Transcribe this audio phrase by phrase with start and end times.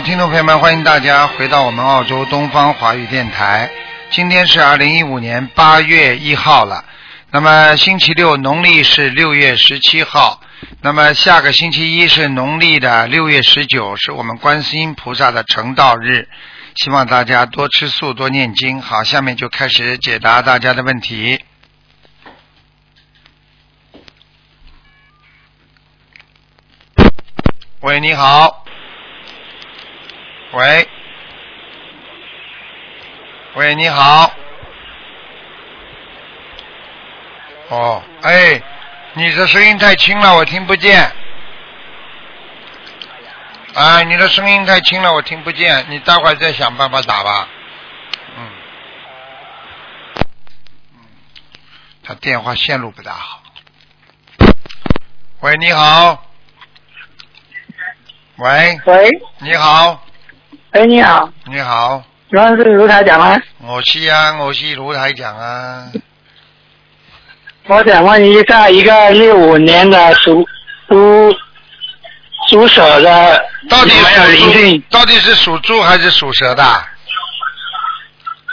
[0.00, 3.70] 听众朋友们，欢迎大家回到我们澳洲东方华语电台。
[4.10, 6.84] 今天是二零一五年八月一号了，
[7.30, 10.40] 那么星期六，农历是六月十七号。
[10.82, 16.28] 那么下个星期一是农历的六月十九，是我们观世音菩萨的成道日。
[16.74, 18.82] 希望大家多吃素，多念经。
[18.82, 21.40] 好，下面就开始解答大家的问题。
[27.80, 28.65] 喂，你好。
[30.56, 30.88] 喂，
[33.56, 34.32] 喂，你好。
[37.68, 38.62] 哦，哎，
[39.12, 41.12] 你的声音太轻了，我听不见。
[43.74, 45.84] 啊，你的声音太轻了，我听不见。
[45.90, 47.48] 你待会儿再想办法打吧。
[48.38, 48.50] 嗯，
[50.94, 51.00] 嗯，
[52.02, 53.42] 他电话线路不大好。
[55.40, 56.24] 喂，你好。
[58.36, 60.05] 喂，喂，你好，
[60.76, 63.40] 哎，你好，你好，请问是卢台长吗？
[63.62, 65.86] 我是啊，我是卢台长啊。
[67.66, 70.46] 我想问一下，一个六五年的属
[70.86, 71.34] 猪
[72.50, 74.84] 属蛇的，到底有没有灵性？
[74.90, 76.62] 到底是属猪还是属蛇的？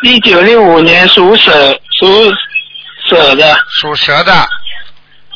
[0.03, 2.33] 一九六五年属蛇属
[3.09, 4.47] 蛇的，属蛇的，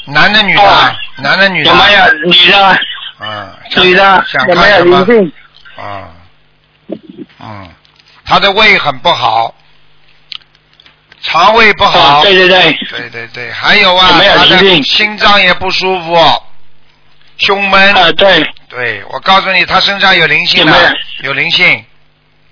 [0.05, 0.61] 男的女的？
[0.61, 1.69] 哦男的女的？
[1.69, 2.79] 有没有女的？
[3.19, 5.05] 嗯，女的想有没有灵？
[5.05, 5.33] 性？
[5.79, 6.07] 嗯，
[7.39, 7.69] 嗯，
[8.25, 9.53] 他的胃很不好，
[11.21, 12.19] 肠胃不好。
[12.19, 16.43] 哦，对对对，对对对还有啊，有没有他的心脏也不舒服，
[17.37, 17.93] 胸闷。
[17.95, 21.85] 啊对，对，我告诉你，他身上有灵性的有灵性，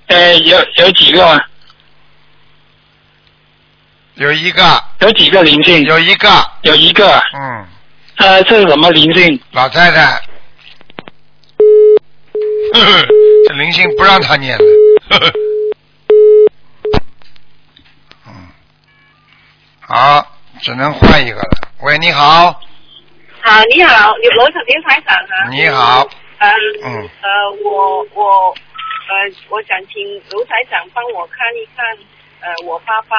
[0.07, 1.43] 呃，有有几个？
[4.15, 5.83] 有一个，有几个灵性？
[5.83, 7.67] 有一个，有一个，嗯，
[8.15, 9.41] 呃，这是什么灵性？
[9.51, 10.05] 老太太，
[12.73, 13.24] 呵呵这
[13.55, 14.63] 灵性不让他念了，
[15.09, 15.33] 呵 呵
[18.27, 18.47] 嗯，
[19.81, 20.27] 好，
[20.61, 21.49] 只能换一个了。
[21.81, 22.51] 喂，你好，
[23.41, 25.49] 好，你好，有罗小平台长啊。
[25.49, 26.07] 你好，
[26.39, 26.49] 嗯，
[26.83, 27.09] 嗯。
[27.21, 27.29] 呃，
[27.63, 28.49] 我我
[29.07, 29.13] 呃，
[29.49, 31.85] 我想请卢台长帮我看一看，
[32.41, 33.17] 呃，我爸爸。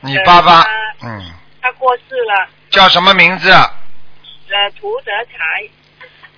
[0.00, 0.62] 你爸爸？
[0.62, 0.70] 呃，
[1.04, 1.22] 嗯，
[1.62, 3.50] 他过世了，叫什么名字？
[3.50, 5.68] 呃，涂德才，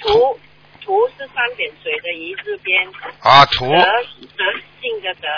[0.00, 0.38] 涂
[0.86, 2.88] 涂是三点水的一字边，
[3.18, 4.44] 啊，图德，德
[4.80, 5.28] 性的德，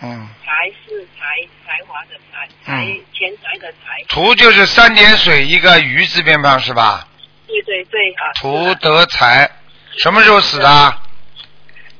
[0.00, 7.06] 嗯，才是才才华的才，财嗯钱财的财，图就是三点水一个鱼字边旁是吧？
[7.46, 8.32] 对对对啊。
[8.40, 9.50] 图德才，
[9.98, 10.98] 什么时候死的？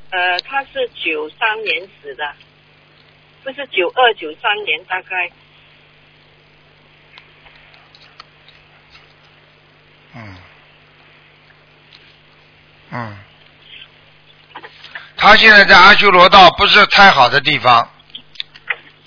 [0.09, 2.33] 呃，他是九三年死的，
[3.43, 5.29] 不是九二九三年大概。
[10.15, 10.35] 嗯，
[12.95, 13.17] 嗯，
[15.17, 17.87] 他现在在阿修罗道不是太好的地方，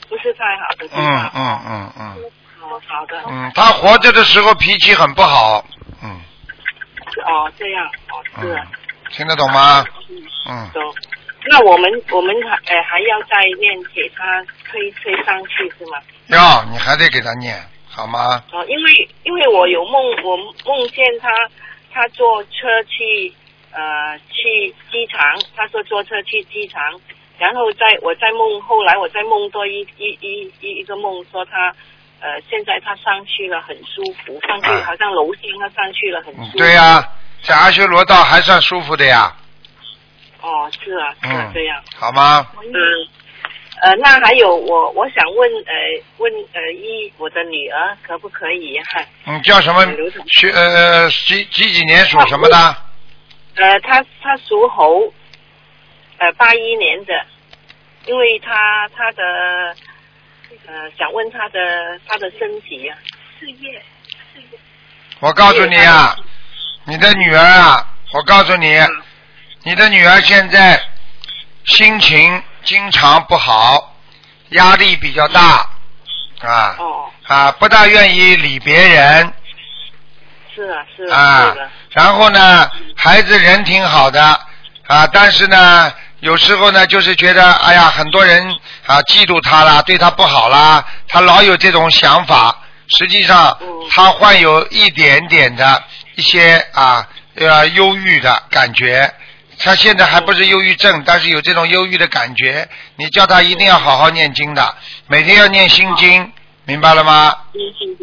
[0.09, 1.31] 不是太好的地嗯方。
[1.35, 2.17] 嗯嗯嗯
[2.63, 3.23] 哦，好的。
[3.29, 5.65] 嗯，他活着的时候脾气很不好，
[6.03, 6.21] 嗯
[7.25, 8.61] 哦，这样，哦，是
[9.17, 9.83] 听得懂吗？
[10.47, 10.95] 嗯，懂。
[11.51, 15.99] 那我们我们还呃还要再念给他推推上去是吗？
[16.27, 17.57] 要你还得给他念，
[17.89, 18.43] 好吗？
[18.53, 21.29] 哦，因为因为我有梦，我梦见他
[21.95, 23.33] 他坐车去
[23.73, 25.21] 呃去机场，
[25.57, 26.83] 他说坐车去机场，
[27.39, 31.69] 然后在我在梦，后来我在梦多一一一一一个梦说他
[32.21, 36.59] 呃现在他上去了很舒服，上去啊好像楼梯他上去了很舒嗯服。
[36.59, 37.07] 对呀、
[37.43, 39.33] 在阿修罗道还算舒服的呀，
[40.41, 41.81] 哦，是啊，是啊嗯，这样。
[41.97, 42.47] 好吗？
[42.63, 42.73] 嗯，
[43.83, 45.73] 呃，那还有我我想问呃
[46.17, 49.85] 问呃一我的女儿可不可以哈、你叫什么？
[50.41, 52.77] 学呃几几几年属什么的？
[53.59, 55.13] 呃，他他属猴，
[56.19, 57.13] 呃八一年的，
[58.07, 59.75] 因为他他的
[60.67, 62.97] 呃想问他的他的身体呀、
[63.39, 63.73] 事业
[64.33, 64.59] 事业。
[65.21, 66.17] 我告诉你啊，
[66.85, 68.79] 你的女儿啊，我告诉你，
[69.65, 70.81] 你的女儿现在
[71.65, 73.97] 心情经常不好，
[74.51, 75.69] 压力比较大
[76.41, 79.33] 啊哦啊，不大愿意理别人
[80.55, 84.23] 是啊是啊啊是的，然后呢，孩子人挺好的
[84.87, 88.41] 啊，但是呢，有时候呢，就是觉得哎呀，很多人
[88.87, 92.57] 啊嫉妒他啦，对他不好啦，他老有这种想法。
[92.87, 95.83] 实际上嗯，他患有一点点的
[96.15, 97.05] 一些啊
[97.35, 99.13] 呃忧郁的感觉。
[99.59, 102.69] 他现在还不是忧郁症，但是有这种忧郁的感觉。
[102.95, 104.73] 你叫他一定要好好念经的，
[105.09, 106.33] 每天要念心经，
[106.69, 107.35] 明白了吗？
[107.55, 107.59] 嗯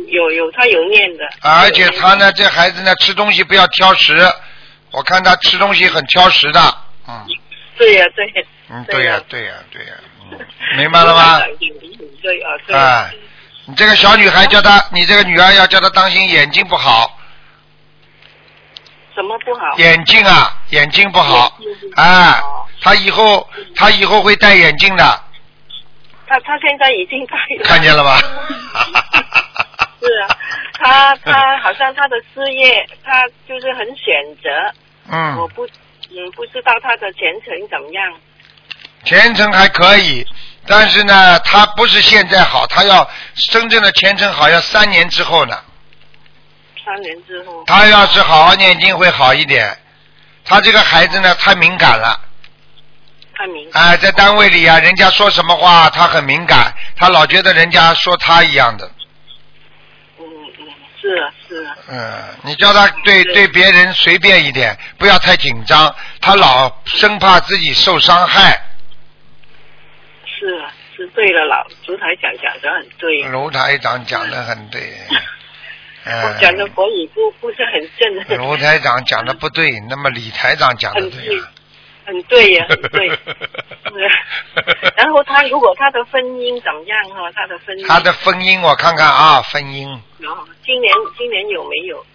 [0.07, 4.17] 有有他有念的，啊而且他呢，这孩子呢，吃东西不要挑食。
[4.91, 6.59] 我看他吃东西很挑食的，
[7.07, 7.25] 嗯，
[7.77, 9.91] 对呀、对呀、嗯，对呀对呀，对呀，对呀，
[10.31, 11.39] 嗯，明白了吗？
[12.21, 12.75] 对啊，对。
[12.75, 13.09] 啊，
[13.65, 17.19] 你这个小女孩叫她，你这个女儿要叫她当心眼睛不好，
[19.13, 19.77] 什么不好？
[19.77, 21.55] 眼镜啊，眼睛不好。
[21.59, 22.07] 眼睛不，好。
[22.07, 22.41] 啊，
[22.81, 25.23] 她以后她以后会戴眼镜的，
[26.27, 27.63] 他他现在已经戴了。
[27.63, 28.17] 看见了吧？
[30.01, 30.37] 是啊，
[30.79, 34.13] 他他好像他的事业，他就是很选
[34.43, 34.49] 择，
[35.11, 38.13] 嗯我嗯，不嗯不知道他的前程怎么样。
[39.03, 40.25] 前程还可以，
[40.67, 43.07] 但是呢，他不是现在好，他要
[43.51, 45.57] 真正的前程好要三年之后呢。
[46.85, 49.75] 三年之后，他要是好好念经会好一点。
[50.43, 52.19] 他这个孩子呢太敏感了，
[53.73, 58.89] 哎，在单位里啊，人家说什么话他很敏感，他老觉得人家说他一样的。
[60.19, 60.25] 嗯
[60.59, 60.67] 嗯，
[61.01, 68.61] 是啊是啊，嗯，你叫他对对对别人随便一点，不要太紧张，他老生怕自己受伤害。
[70.25, 73.23] 是啊是对了，老卢台长讲的很对。
[73.23, 74.81] 卢台长讲的很对，
[76.05, 81.51] 我讲的嗯，国语不不是很正，卢台长讲的不对，那么李台长讲的对对啊。，
[82.05, 83.09] 很对呀，很对。
[83.09, 83.17] 是
[84.95, 87.31] 然后他如果他的婚姻怎么样哈？
[87.33, 89.87] 他的婚姻，他的婚姻我看看啊，婚姻，
[90.19, 92.05] 然后今年今年有没有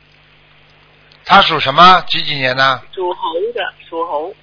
[1.25, 2.02] 他属什么？
[2.08, 2.82] 几几年呢？
[2.94, 3.72] 属猴的？
[3.88, 4.34] 属猴，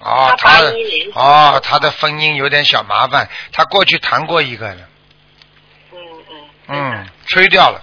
[0.00, 4.88] 哦，他他的81年哦，他的婚姻有点小麻烦，他过去谈过一个的，
[5.92, 5.98] 嗯
[6.30, 6.36] 嗯
[6.68, 7.80] 嗯，吹掉了，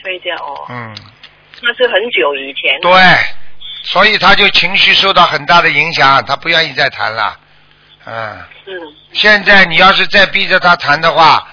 [0.00, 0.94] 吹掉哦，嗯，
[1.62, 2.80] 那是很久以前。
[2.80, 2.90] 对，
[3.82, 7.38] 所以他就情绪受到很大的影响，他不愿意再谈了，
[8.06, 8.80] 嗯，是
[9.12, 11.46] 现在你要是再逼着他谈的话，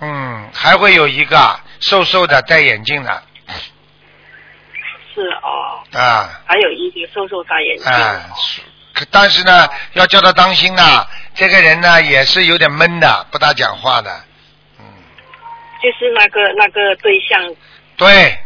[0.00, 3.22] 嗯，还会有一个瘦瘦的戴眼镜的，
[5.14, 7.92] 是哦，啊，还有一个瘦瘦戴眼镜。
[7.92, 8.30] 啊，
[8.94, 14.10] 可但是呢，要叫他当心呐，这个人呢也是有点闷的，不大讲话的，
[14.78, 14.84] 嗯，
[15.82, 17.54] 就是那个那个对象，
[17.96, 18.38] 对，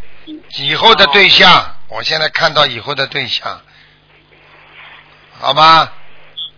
[0.59, 3.61] 以后的对象，我现在看到以后的对象，
[5.39, 5.89] 好吗？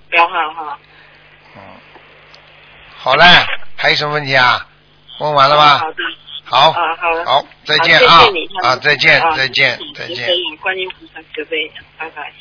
[0.09, 0.79] 然后哈，
[1.57, 1.61] 嗯，
[2.97, 3.25] 好嘞，
[3.77, 4.65] 还有什么问题啊？
[5.19, 5.79] 问完了吧？
[5.79, 5.95] 好的，
[6.45, 10.33] 好，啊好了好，再见啊谢谢你啊，再见啊再见嗯再见谢谢。
[10.33, 12.33] 你观音菩萨慈悲，拜拜。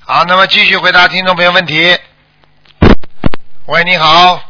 [0.00, 1.96] 好，那么继续回答听众朋友问题。
[3.66, 4.40] 喂，你好。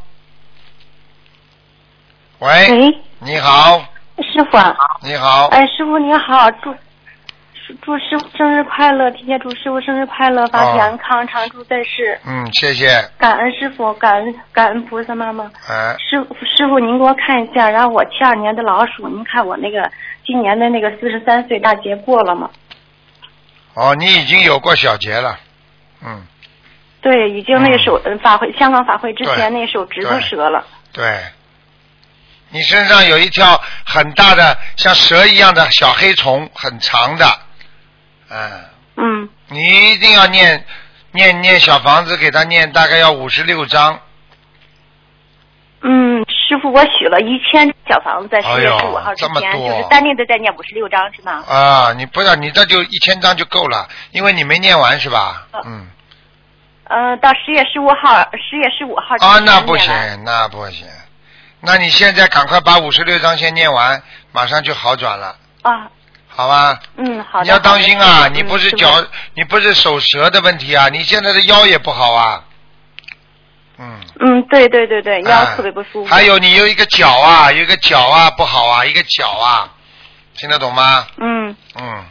[2.39, 3.79] 喂，喂，你好，
[4.33, 6.75] 师傅啊，你好，哎，师傅你好，祝
[7.83, 12.19] 祝师傅生日快乐，提前祝师傅生日快乐，法体安康，长驻在世。
[12.25, 15.51] 嗯，谢谢，感恩师傅，感恩感恩菩萨妈妈。
[15.69, 19.91] 哎，师傅师傅，您给我看一下，然后我七二年的老鼠，您看我那个
[20.25, 22.51] 今年的那个四十三岁大劫过了吗？
[23.75, 25.39] 哦，你已经有过小劫了，
[26.05, 26.25] 嗯，
[27.03, 30.65] 对，已经那个手、嗯法会香港法会之前那手指头折了。
[30.93, 31.21] 对，
[32.51, 37.27] 你身上有一条很大的像蛇一样的小黑虫，很长的，
[38.29, 38.65] 嗯，
[38.97, 40.65] 嗯，你一定要念
[41.13, 44.01] 念念小房子，给他念大概要五十六章，
[45.83, 49.69] 嗯，师傅，我许了一千小房子，在十月十五号之前，这么多。
[49.69, 51.45] 就是单念的再念五十六章是吗？
[51.47, 55.47] 啊，你不要，你这就一千张就够了，因为你没念完是吧？
[55.53, 55.63] 呃。
[55.65, 55.89] 嗯，
[56.85, 59.93] 呃，到十月十五号，十月十五号之啊，那不行，
[60.25, 60.87] 那不行，
[61.61, 65.91] 那你现在赶快把五十六章先念完，马上就好转了，啊，
[66.37, 66.79] 好吧？
[66.99, 67.45] 嗯，好的。
[67.45, 72.45] 你要当心啊，你不是嗯脚，你不是手折的问题啊，你现在的腰也不好啊，
[73.79, 74.01] 嗯。
[74.21, 76.07] 嗯，对对对对，腰哎特别不舒服。
[76.07, 79.73] 还有你有一个脚啊，有一个脚啊不好啊，一个脚啊，
[80.37, 81.07] 听得懂吗？
[81.19, 82.05] 嗯嗯，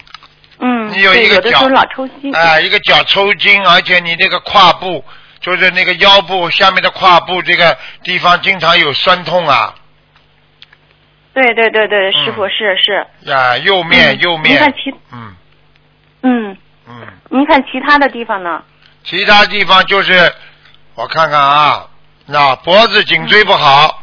[0.60, 2.36] 嗯，你有对一个脚老抽筋。
[2.36, 5.04] 哎、一个脚抽筋，而且你这个胯部，
[5.40, 9.76] 就是那个腰部下面的胯部这个地方经常有酸痛啊，
[11.36, 13.06] 对对对对，嗯师傅是是。
[13.30, 15.36] 呀，右面、嗯右面，你看其嗯
[16.24, 18.64] 嗯，嗯，您看其他的地方呢？
[19.04, 20.34] 其他地方就是
[20.96, 21.88] 我看看啊，
[22.26, 24.02] 那脖子颈椎不好，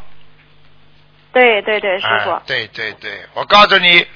[1.32, 2.30] 对对对，师傅。
[2.32, 4.06] 哎对对对，我告诉你，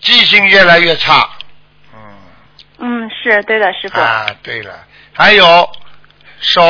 [0.00, 1.28] 记性越来越差，
[1.94, 2.18] 嗯。
[2.78, 4.00] 嗯，是对的，师傅。
[4.00, 4.72] 啊，对了，
[5.12, 5.68] 还有
[6.40, 6.62] 手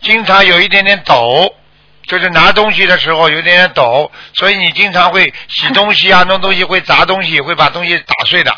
[0.00, 1.54] 经常有一点点抖，
[2.06, 8.54] 就是拿东西的时候有点点抖，所以你经常会洗东西啊，弄东西会砸东西，会把东西打碎的。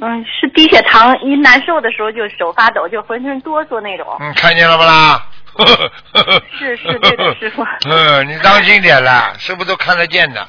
[0.00, 4.06] 嗯，是低血糖，一难受的时候就手发抖，就浑身哆嗦那种。
[4.20, 5.26] 嗯，看见了不啦？
[6.58, 10.46] 是是对的师傅嗯，你当心点啦，师傅都看得见的。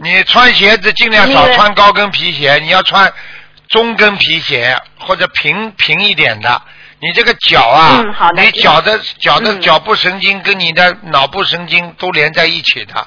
[0.00, 3.12] 你穿鞋子尽量少穿高跟皮鞋，你要穿
[3.68, 6.62] 中跟皮鞋或者平平一点的。
[7.00, 13.06] 你这个脚啊，嗯好的你脚的脚的嗯脚部神经跟你的脑部神经都连在一起的。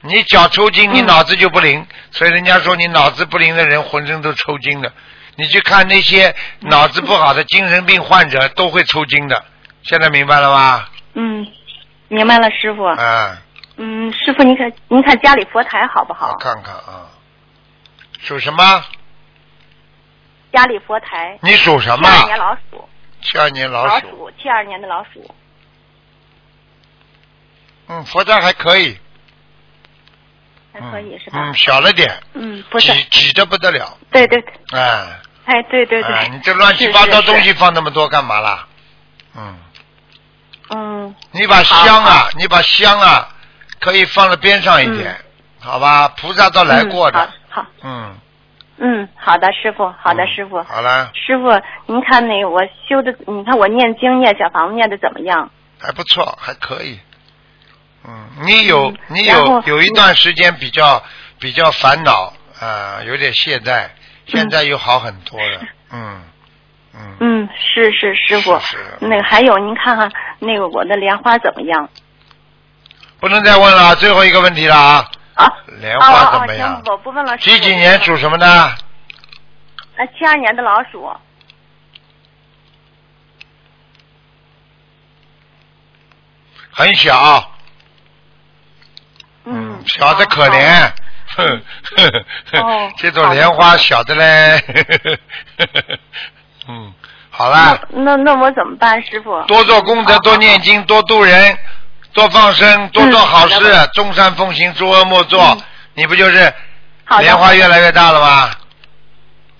[0.00, 4.92] 你脚抽筋，你嗯脑子就不灵，所以人家说你脑子不灵的人浑身都抽筋的。
[5.34, 9.44] 你去看那些脑子不好的精神病患者都会抽筋的，
[9.82, 10.88] 现在明白了吧？
[11.14, 11.46] 嗯，
[12.08, 12.84] 明白了，师傅。
[12.84, 13.38] 啊，
[13.76, 16.36] 嗯，师傅，您看您看家里佛台好不好我？
[16.38, 17.10] 看看啊，
[18.20, 18.84] 属什么？
[20.52, 21.38] 家里佛台。
[21.42, 22.88] 你属什么老鼠，
[23.22, 23.88] 七二年老鼠。
[23.88, 25.34] 老鼠，七二年的老鼠。
[27.88, 28.98] 嗯，佛台还可以。
[30.72, 31.38] 还可以、是吧？
[31.40, 33.98] 嗯，小了点，嗯，不是，挤挤得不得了。
[34.10, 36.14] 对对对，哎，哎，对对对。
[36.14, 38.68] 哎，你这乱七八糟东西放那么多干嘛啦？
[39.34, 39.58] 嗯，
[40.70, 43.34] 嗯，你把香啊，你把香啊，
[43.80, 45.18] 可以放在边上一点，
[45.58, 46.08] 好吧？
[46.08, 48.18] 菩萨都来过的好，嗯，
[48.80, 50.62] 嗯，好的，师傅，好的，嗯师傅。
[50.62, 51.50] 好了，师傅，
[51.86, 55.50] 您看那个我修的，你看我念经念小房子念的怎么样？
[55.80, 56.98] 还不错，还可以。
[58.06, 61.02] 嗯，你有嗯你有有一段时间比较
[61.40, 63.88] 比较烦恼啊、有点懈怠，
[64.26, 65.60] 现在又好很多了。
[65.92, 66.22] 嗯
[66.94, 68.58] 嗯，嗯，是是，师傅。
[69.00, 71.88] 那个还有，您看看那个我的莲花怎么样？
[73.20, 75.04] 不能再问了，最后一个问题了啊！
[75.38, 75.52] 啊？
[75.80, 76.92] 莲花哦哦，怎么样行，？
[76.92, 77.36] 我不问了。
[77.38, 78.46] 几几年属什么的？
[78.46, 78.76] 啊，
[80.18, 81.08] 七二年的老鼠。
[86.70, 87.50] 很小，
[89.44, 90.92] 嗯，小的可怜。
[91.36, 91.62] 哼
[91.96, 94.60] 哼哼哦 这种莲花小的嘞。
[96.68, 96.92] 嗯，
[97.30, 99.42] 好了，那那那我怎么办，师傅？
[99.44, 101.58] 多做功德，多念经，多度人，
[102.12, 105.60] 多放生，多做好事众善奉行，诸恶莫作嗯。
[105.94, 106.52] 你不就是
[107.04, 108.50] 好莲花越来越大了吗？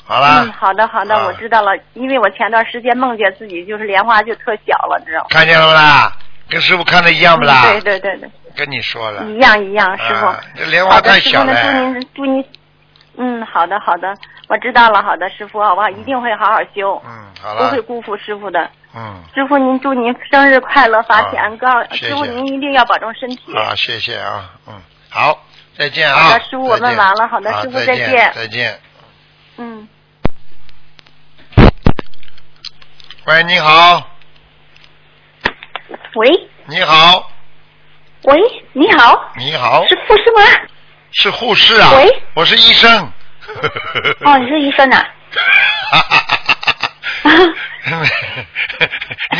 [0.04, 1.72] 好嗯，了，好的好的，啊我知道了。
[1.94, 5.26] 因为我前段时间梦见自己就是莲花就特小了，知道吗？
[5.30, 6.12] 看见了不啦？
[6.48, 7.62] 跟师傅看的一样不啦？
[7.66, 10.26] 嗯对对对对，跟你说了，一样一样，师傅。
[10.26, 11.72] 啊这莲花太小师傅，那祝了。
[11.90, 12.44] 您祝您，
[13.18, 14.14] 嗯，好的好的，
[14.48, 18.70] 我知道了，好的，师傅，好不好一定会好好修，嗯，好了不会，辜负师傅的。
[18.94, 21.94] 嗯，师傅，您祝您生日快乐，法体好安康。
[21.94, 23.54] 师傅，您一定要保重身体。
[23.54, 24.80] 啊，谢谢啊，嗯，
[25.10, 25.44] 好，
[25.76, 26.16] 再见啊。
[26.22, 28.80] 好的师傅我问完了好的师傅再见再见再见。
[29.58, 29.88] 嗯，
[33.26, 34.08] 喂，你好，
[36.14, 37.30] 喂你好，
[38.22, 38.40] 喂，
[38.72, 40.42] 你好，你好，是护士吗？
[41.12, 41.90] 是护士啊？
[41.94, 43.12] 喂，我是医生。
[44.24, 45.06] 哦，你是医生啊？
[47.84, 48.04] 你找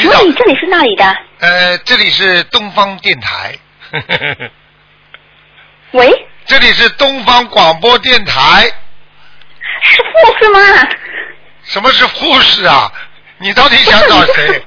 [0.01, 1.17] 请问你这里是那里的？
[1.41, 3.57] 呃，这里是东方电台，
[5.93, 8.71] 喂，这里是东方广播电台。
[9.83, 10.89] 是护士吗？
[11.65, 12.93] 什么是护士啊？
[13.39, 14.65] 你到底想找谁？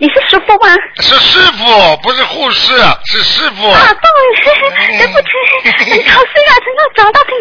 [0.00, 0.76] 你是师傅吗？
[1.00, 2.72] 是师傅，不是护士，
[3.06, 3.68] 是师傅。
[3.68, 5.28] 啊，对，对不起，
[5.64, 7.34] 很高兴啊，能够找到你。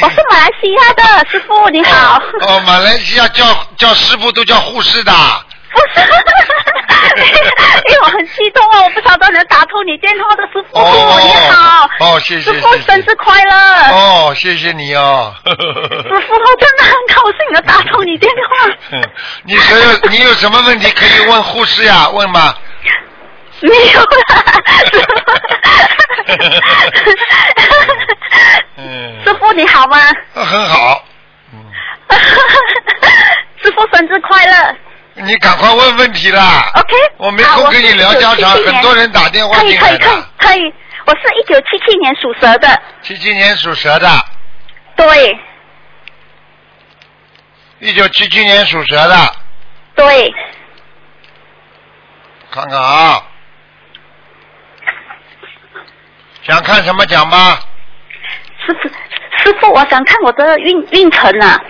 [0.02, 2.20] 我是马来西亚的师傅，你好。
[2.40, 3.44] 哦，马来西亚叫
[3.78, 5.12] 叫师傅都叫护士的。
[5.72, 6.00] 不是，
[7.88, 11.88] 因为我很激动啊，我不晓得能打通你电话的师傅，哦你好。
[12.00, 13.52] 哦谢谢师傅生日快乐。
[13.92, 15.34] 哦，谢谢你哦。
[15.44, 15.56] 师傅，
[16.34, 18.68] 我真的很高兴能打通你电话。
[18.92, 19.00] 嗯
[19.44, 22.08] 你所有你有什么问题可以问护士呀？
[22.10, 22.56] 问吧。
[23.62, 24.52] 没有啦，
[26.34, 27.16] 师
[28.76, 29.52] 嗯傅。
[29.52, 29.96] 你好吗？
[30.34, 31.04] 呃很好。
[31.52, 31.64] 嗯，
[33.62, 34.76] 师傅生日快乐。
[35.14, 36.70] 你赶快问问题啦。
[36.74, 36.94] OK。
[37.18, 40.22] 我没空跟你聊家常，很多人打电话进来可以可以。
[40.38, 40.74] 可以，
[41.06, 44.08] 我是一九七七年属蛇的，七七年属蛇的，
[44.96, 45.38] 对
[47.80, 49.34] 一九七七年属蛇的，
[49.94, 50.32] 对，
[52.50, 53.22] 看看啊。
[56.42, 57.60] 想看什么奖吧？
[58.66, 58.88] 师傅
[59.44, 61.60] 师傅，我想看我的运运程啊。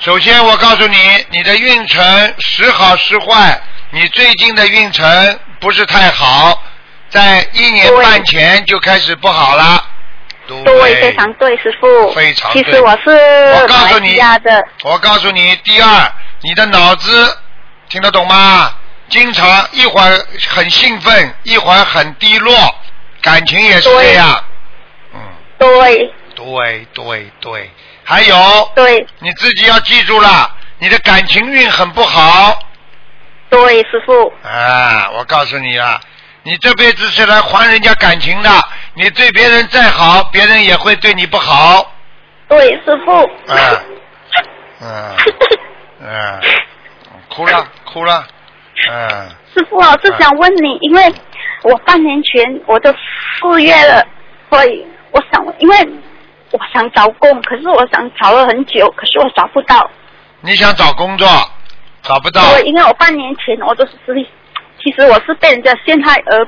[0.00, 0.96] 首先，我告诉你，
[1.28, 3.60] 你的运程时好时坏。
[3.90, 6.62] 你最近的运程不是太好，
[7.10, 9.84] 在一年半前就开始不好了。
[10.46, 12.12] 对，非常对，师傅。
[12.12, 14.18] 非常对其实我是我告诉你
[14.84, 17.38] 我告诉你，第二，你的脑子
[17.90, 18.72] 听得懂吗？
[19.10, 22.74] 经常一会儿很兴奋，一会儿很低落，
[23.20, 24.44] 感情也是这样。
[25.12, 25.20] 嗯，
[25.58, 27.70] 对对对对，
[28.10, 28.34] 还有
[28.74, 32.58] 对你自己要记住了，你的感情运很不好。
[33.48, 34.32] 对，师傅。
[34.42, 36.00] 啊，我告诉你啊，
[36.42, 38.50] 你这辈子是来还人家感情的。
[38.94, 41.94] 你对别人再好，别人也会对你不好。
[42.48, 43.12] 对，师傅。
[43.46, 43.56] 嗯
[44.80, 45.16] 嗯
[46.00, 46.40] 嗯，
[47.28, 48.26] 哭了哭了，
[48.90, 51.14] 嗯师傅，我是想问你，因为
[51.62, 52.92] 我半年前我都
[53.38, 54.04] 赴约了，
[54.50, 55.76] 所以我想，因为
[56.52, 59.88] 我想找工，可是我想找了很久，可是我找不到。
[60.40, 61.28] 你想找工作
[62.02, 64.28] 找不到，我，因为我半年前我都是实力，
[64.82, 66.46] 其实我是被人家陷害而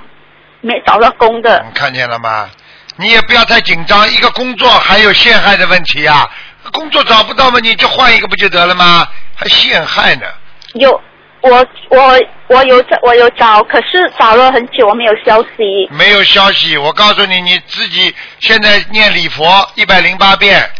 [0.61, 1.63] 没找到工的。
[1.67, 2.49] 你看见了吗？
[2.97, 6.29] 你也不要太紧张，一个工作还有陷害的问题啊！
[6.73, 9.07] 工作找不到嘛，你就换一个不就得了吗？
[9.35, 10.27] 还陷害呢？
[10.75, 11.01] 有
[11.41, 12.19] 我我
[12.53, 15.89] 我有找我有找，可是找了很久，我没有消息。
[15.91, 20.71] 没有消息，我告诉你，你自己现在念礼佛一百零八遍，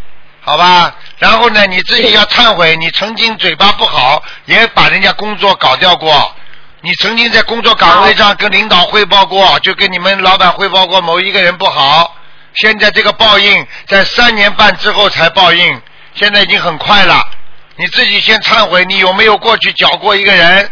[0.41, 0.95] 好吧？
[1.17, 6.35] 然后呢，你自己要忏悔，你曾经嘴巴不好，也把人家工作搞掉过。
[6.81, 12.15] 你曾经在工作岗位上跟领导汇报过，就跟你们老板汇报过某一个人不好。
[12.55, 15.81] 现在这个报应在三年半之后才报应，
[16.13, 17.25] 现在已经很快了。
[17.77, 20.69] 你自己先忏悔，你有没有过去搅过一个人，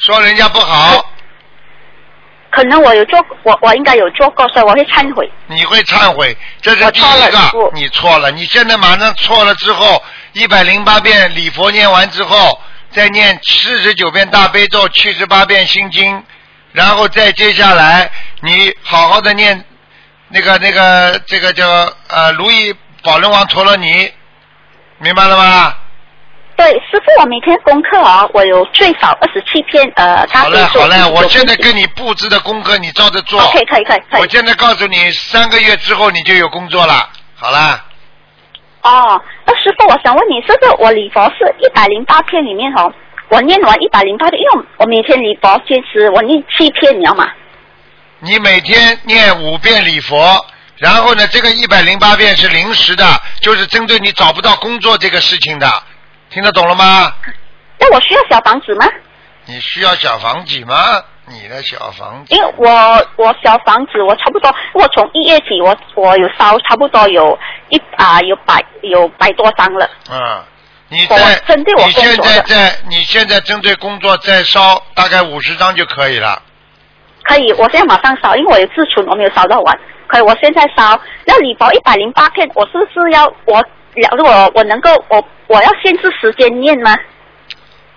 [0.00, 1.12] 说人家不好？
[2.50, 5.30] 可能我有做，我我应该有做过，所以我会忏悔。
[5.46, 8.30] 你会忏悔，这是第一个你错了。
[8.30, 12.58] 你现在马上错了之后，一百零八遍礼佛念完之后，
[12.90, 16.24] 再念四十九遍大悲咒，七十八遍心经，
[16.72, 18.10] 然后再接下来
[18.40, 19.62] 你好好的念
[20.28, 21.68] 那个那个这个叫
[22.08, 24.10] 呃如意宝轮王陀罗尼，
[24.98, 25.74] 明白了吗？
[26.56, 30.86] 对，师傅，我每天功课啊，我有最少二十七篇呃他好悲咒。
[30.86, 33.40] 嘞好嘞，我现在篇跟你布置的功课你照着做。
[33.42, 37.10] OK，可以可以可以我现在告诉你，三个月之后你就有工作了。
[37.34, 37.84] 好啦。
[38.82, 42.90] 哦，那师傅，我想问你，是不是我礼佛是一百零八篇里面哦，
[43.28, 47.28] 我念完一百零八篇，因为我每天礼佛坚持我念七篇，你知道吗？
[48.20, 50.42] 你每天念五遍礼佛，
[50.78, 53.04] 然后呢，这个一百零八遍是临时的，
[53.42, 55.70] 就是针对你找不到工作这个事情的，
[56.30, 57.12] 听得懂了吗？
[57.78, 58.86] 那我需要小房子吗？
[59.46, 61.02] 你需要小房子吗？
[61.28, 62.68] 你的小房子因为我
[63.16, 67.36] 我小房子我差不多，我从一月起我我有烧差不多有
[67.68, 69.90] 一啊、有百有百多张了。
[70.08, 70.44] 嗯，
[70.88, 76.40] 你我在针对我你现在在你现在针对工作再烧大概五十张就可以了。
[77.24, 79.78] 可以，我现在马上烧，因为我有自存，我没有烧到完。
[80.06, 81.00] 可以，我现在烧。
[81.24, 83.64] 那礼佛一百零八片，我是不是要我
[84.16, 86.94] 如果我能够我我要限制时间念吗？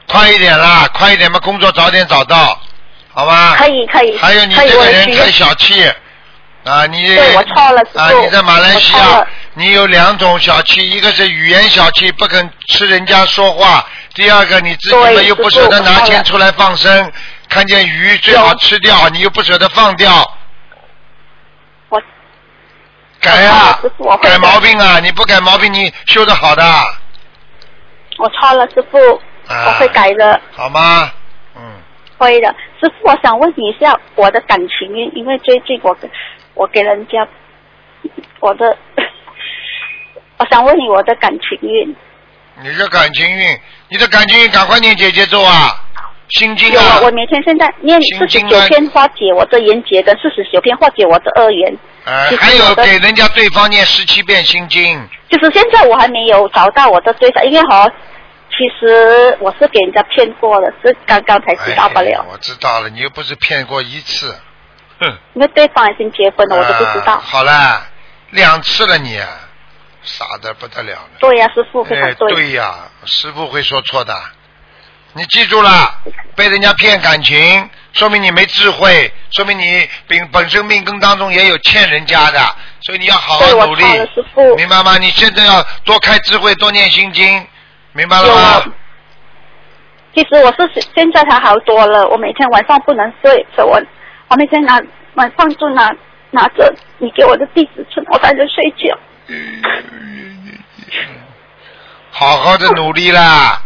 [0.08, 2.60] 快一点啦，快一点吧，工作早点找到，
[3.14, 3.56] 好吧？
[3.58, 4.18] 可以可以。
[4.18, 5.84] 还有你这个人太小气
[6.64, 6.86] 啊！
[6.88, 8.12] 你对我错了啊！
[8.22, 17.12] 你在马来西亚你有两种小气，一个是语言小气，不肯吃人家说话；第二个你自己又不舍得拿钱出来放生，
[17.48, 20.39] 看见鱼最好吃掉，你又不舍得放掉，我
[23.22, 23.80] 改啊！
[24.22, 25.00] 改毛病啊！
[25.00, 26.64] 你不改毛病，你修的好的，
[28.18, 28.98] 我错了，师傅，
[29.48, 31.12] 啊我会改的，好吗？
[31.56, 31.62] 嗯，
[32.18, 32.48] 会的。
[32.80, 36.10] 师傅，我想问你一下我的感情运，因为最近我给
[36.54, 37.28] 我给人家
[38.40, 38.78] 我的，
[40.40, 41.96] 我想问你我的感情运。
[42.62, 45.76] 你的感情运，你的感情运，赶快念姐姐咒啊！
[46.30, 47.02] 心经有啊啊，！
[47.04, 51.78] 我每天现在念四十九篇化解我的冤结，跟四十九篇化解我的恶缘。
[52.06, 57.88] 呃，还有给人家对方念十七遍心经，就是现在我还没有找到我的对象，因为哈，
[58.50, 62.22] 其实我是给人家骗过了，是刚刚才知道不了。
[62.22, 64.36] 哎我知道了，你又不是骗过一次，
[65.00, 67.14] 哼，因为对方已经结婚了，我都不知道。
[67.14, 67.88] 啊好了，
[68.32, 69.20] 两次了你，
[70.02, 71.10] 傻的不得了了。
[71.20, 72.34] 对呀、师傅非常哎，对。
[72.34, 74.14] 对呀，师傅会说错的。
[75.14, 76.00] 你记住了，
[76.36, 82.40] 被人家骗感情，说明你没智慧，说明你本本身命根当中也有欠人家的，
[82.82, 83.84] 所以你要好好努力
[84.56, 84.98] 明白吗？
[84.98, 87.46] 你现在要多开智慧，多念心经，
[87.94, 88.64] 明白了有吗？
[90.14, 93.82] 其实我是现在才好多了，我每天晚上不能睡，所以我
[94.28, 94.80] 我每天拿
[95.16, 95.92] 晚上就拿
[96.32, 98.98] 拿着你给我的地址存，我在这睡觉。
[102.12, 103.62] 好好的努力啦！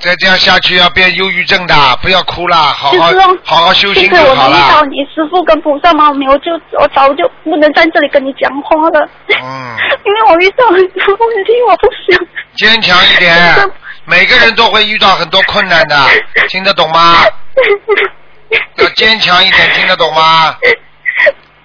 [0.00, 3.10] 再这样下去要变忧郁症的，不要哭了，好好
[3.44, 4.56] 好好修行就好了。
[4.56, 9.08] 我遇到你师傅跟菩萨妈咪，我就我早就不能在这里跟你讲话了。
[9.28, 12.26] 嗯， 因为我遇到很多问题，我不想。
[12.56, 13.36] 坚强一点，
[14.06, 15.96] 每个人都会遇到很多困难的，
[16.48, 17.16] 听得懂吗？
[18.76, 20.56] 要坚强一点，听得懂吗？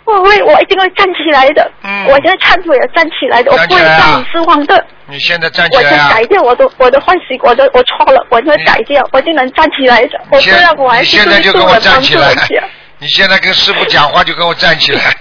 [0.05, 1.69] 我会，我一定会站起来的。
[1.83, 4.85] 嗯我现在忏悔的站起来的，我不会让你失望的。
[5.07, 6.07] 你现在站起我来啊！
[6.09, 10.19] 先改掉我的我的坏习惯，我的我错了，我一定会改掉，我就能站起来的。
[10.31, 12.33] 我你现虽然我还你现在就跟我站起来
[12.99, 15.01] 你现在跟师傅讲话就跟我站起来。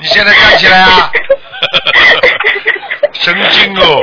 [0.00, 1.10] 你现在站起来啊！
[3.12, 4.00] 神经哦，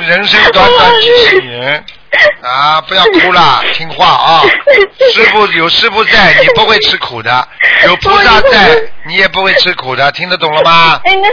[0.00, 1.84] 人人生短短几十年
[2.42, 2.80] 啊！
[2.82, 4.42] 不要哭了，听话啊！
[5.14, 7.30] 师傅有师傅在，你不会吃苦的；
[7.86, 8.70] 有菩萨在，
[9.06, 10.10] 你也不会吃苦的。
[10.12, 11.00] 听得懂了吗？
[11.04, 11.28] 哎呀，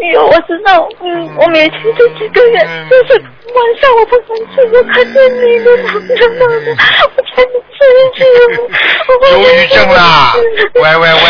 [0.00, 3.22] 哎呦，我知道，嗯，我每天这几个月，嗯就是
[3.54, 6.76] 晚上我不能睡，我看见你的躺着那的，
[7.16, 7.78] 我才能睡
[8.18, 8.20] 觉。
[9.32, 10.34] 忧郁症啦，
[10.74, 11.20] 喂喂喂，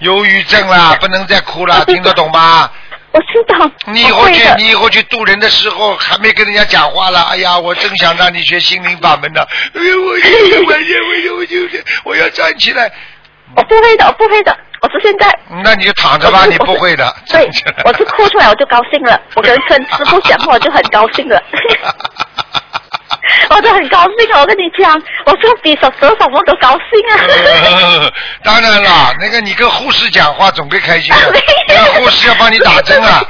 [0.00, 2.70] 忧郁症啦，不能再哭了，听得懂吗？
[3.12, 7.22] 我知道，你以后去，你以后去渡人的时候，还没跟人家讲话了。
[7.30, 9.40] 哎呀，我真想让你学心灵法门的。
[9.74, 12.90] 哎呀，我我我我就是我要站起来。
[13.56, 15.28] 我不会的，我不会的，我是现在。
[15.64, 17.12] 那你就躺着吧，你不会的。
[17.28, 17.50] 对
[17.84, 21.42] 我是哭出来我就高兴了，我跟跟师傅讲话我就很高兴了。
[23.50, 24.40] 我都很高兴啊！
[24.40, 27.12] 我跟你讲，我说比手折手我都高兴啊！
[27.28, 28.12] 呃
[28.44, 31.12] 当然了，那个你跟护士讲话总归开心
[31.68, 33.20] 的护士要帮你打针啊。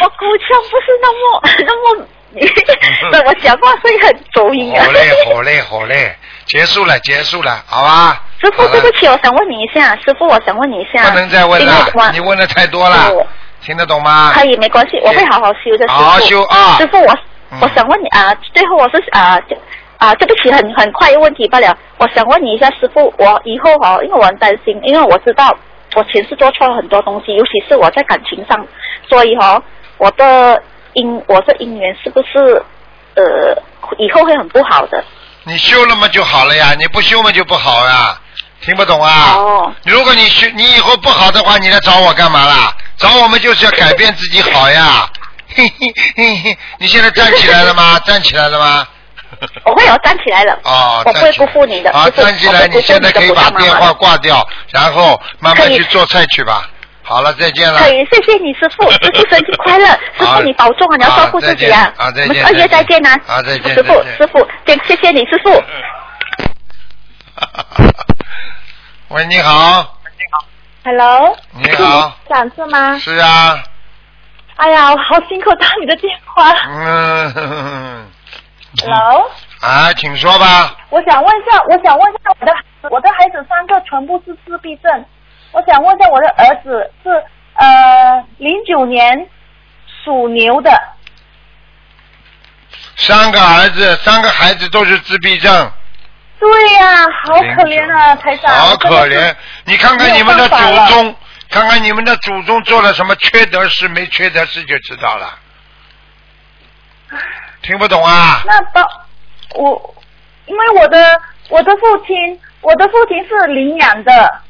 [0.00, 2.06] 我鼓腔不是那么那么，
[3.12, 4.84] 对我讲话会很走音啊。
[4.84, 6.16] 好嘞，好嘞，好嘞，
[6.46, 8.20] 结束了，结束了，好吧？
[8.42, 11.10] 师傅，对不起，我想问你一下，师傅，我想问你一下。
[11.10, 13.10] 不能再问了，你问的太多了，
[13.62, 14.32] 听得懂吗？
[14.34, 15.86] 可以，没关系，我会好好修的。
[15.88, 17.18] 好好修啊师傅，我嗯
[17.60, 19.40] 我想问你啊，最后我是啊
[19.98, 21.76] 啊，对不起，很很快一个问题罢了。
[21.98, 25.56] 我想问你一下，师傅，我以后哈、因为我很担心，因为我知道
[25.94, 28.66] 我前世做错了很多东西，尤其是我在感情上，
[29.08, 29.62] 所以哈、
[29.98, 30.60] 我的
[30.94, 32.62] 姻我的姻缘是不是
[33.14, 33.56] 呃
[33.98, 35.02] 以后会很不好的？
[35.44, 38.18] 你修了嘛就好了呀，你不修嘛就不好呀，
[38.60, 39.34] 听不懂啊？
[39.36, 42.74] 哦，如果你修，你以后不好的话，你来找我干嘛啦？
[42.98, 45.08] 找我们就是要改变自己好呀。
[45.54, 47.98] 嘿嘿嘿嘿，你现在站起来了吗？
[48.04, 48.86] 站起来了吗？
[49.64, 50.58] 我会有站起来了。
[50.64, 51.92] 哦，我不会辜负你的。
[51.92, 56.68] 好，师傅站起来，你现在可以把电话挂掉，然后慢慢去做菜去吧。
[57.02, 57.80] 好了，再见了。
[57.80, 59.86] 可以，谢谢你师傅，师傅生日快乐，
[60.18, 61.92] 师傅你保重啊，你要照顾自己啊。
[61.96, 63.20] 啊再见我们二月再见啊。
[63.26, 65.62] 好再见师傅师傅，谢谢谢你师傅。
[69.08, 70.46] 喂，你好，你好
[70.84, 72.98] Hello，你好，长是吗？
[72.98, 73.62] 是啊，
[74.56, 76.50] 哎呀，我好辛苦打你的电话。
[76.68, 78.06] 嗯呵呵呵
[78.82, 80.76] Hello，啊，请说吧。
[80.90, 82.52] 我想问一下，我想问一下我的
[82.90, 85.04] 我的孩子三个全部是自闭症，
[85.52, 87.10] 我想问一下我的儿子是
[87.54, 89.28] 呃零九年
[90.04, 90.70] 属牛的，
[92.96, 95.70] 三个儿子，三个孩子都是自闭症，
[96.40, 98.52] 对呀、好可怜啊，台长。
[98.52, 99.34] 好可怜。
[99.66, 100.56] 你看看你们的祖
[100.92, 101.16] 宗，
[101.54, 105.38] 看看你们的祖宗做了什么缺德事，没缺德事就知道了。
[107.62, 108.42] 听不懂啊？
[108.44, 109.06] 那到
[109.54, 109.94] 我，
[110.46, 114.42] 因为我的我的父亲，我的父亲是领养的，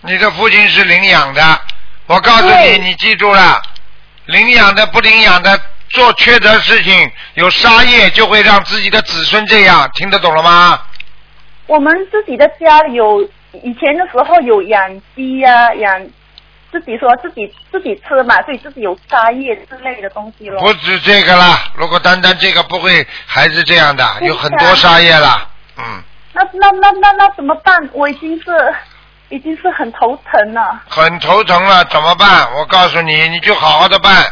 [0.00, 1.60] 你的父亲是领养的，
[2.08, 3.62] 我告诉你，你记住了，
[4.24, 5.56] 领养的不领养的
[5.90, 10.82] 做缺德事情，有杀业就会让自己的子孙这样，听得懂了吗？
[11.68, 16.08] 我们自己的家有以前的时候有养鸡呀、养
[16.72, 20.58] 自己说自己自己吃嘛，所以自己有杀业之类的东西咯。
[20.60, 27.88] 不止这个啦，如果单单这个不会还是这样的，有很多杀业啦，嗯，那那那那那怎么办？
[27.92, 28.74] 我已经是
[29.28, 30.80] 已经是很头疼了。
[30.88, 32.50] 很头疼了，怎么办？
[32.54, 34.24] 我告诉你，你就好好的办，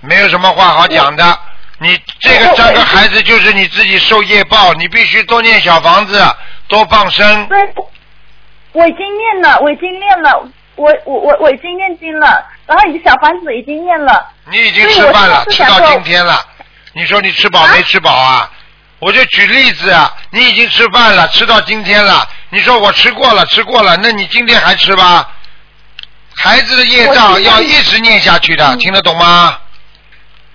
[0.00, 1.38] 没有什么话好讲的。
[1.80, 6.22] 你这个我三个孩子就是你自己受业报，你必须多念小房子，
[6.68, 7.48] 多放生。
[7.48, 7.58] 对，
[8.72, 14.30] 我已经念了，我已经念了，我我我我已经念经了，然后你小房子已经念了。
[14.50, 16.40] 你已经吃饭了，吃到今天了。
[16.92, 18.50] 你说你吃饱没吃饱啊？
[19.00, 22.26] 我就举例子啊，你已经吃饭了，吃到今天了。
[22.50, 25.28] 你说我吃过了，吃过了，那你今天还吃吧？
[26.36, 29.58] 孩子的业障要一直念下去的，嗯听得懂吗？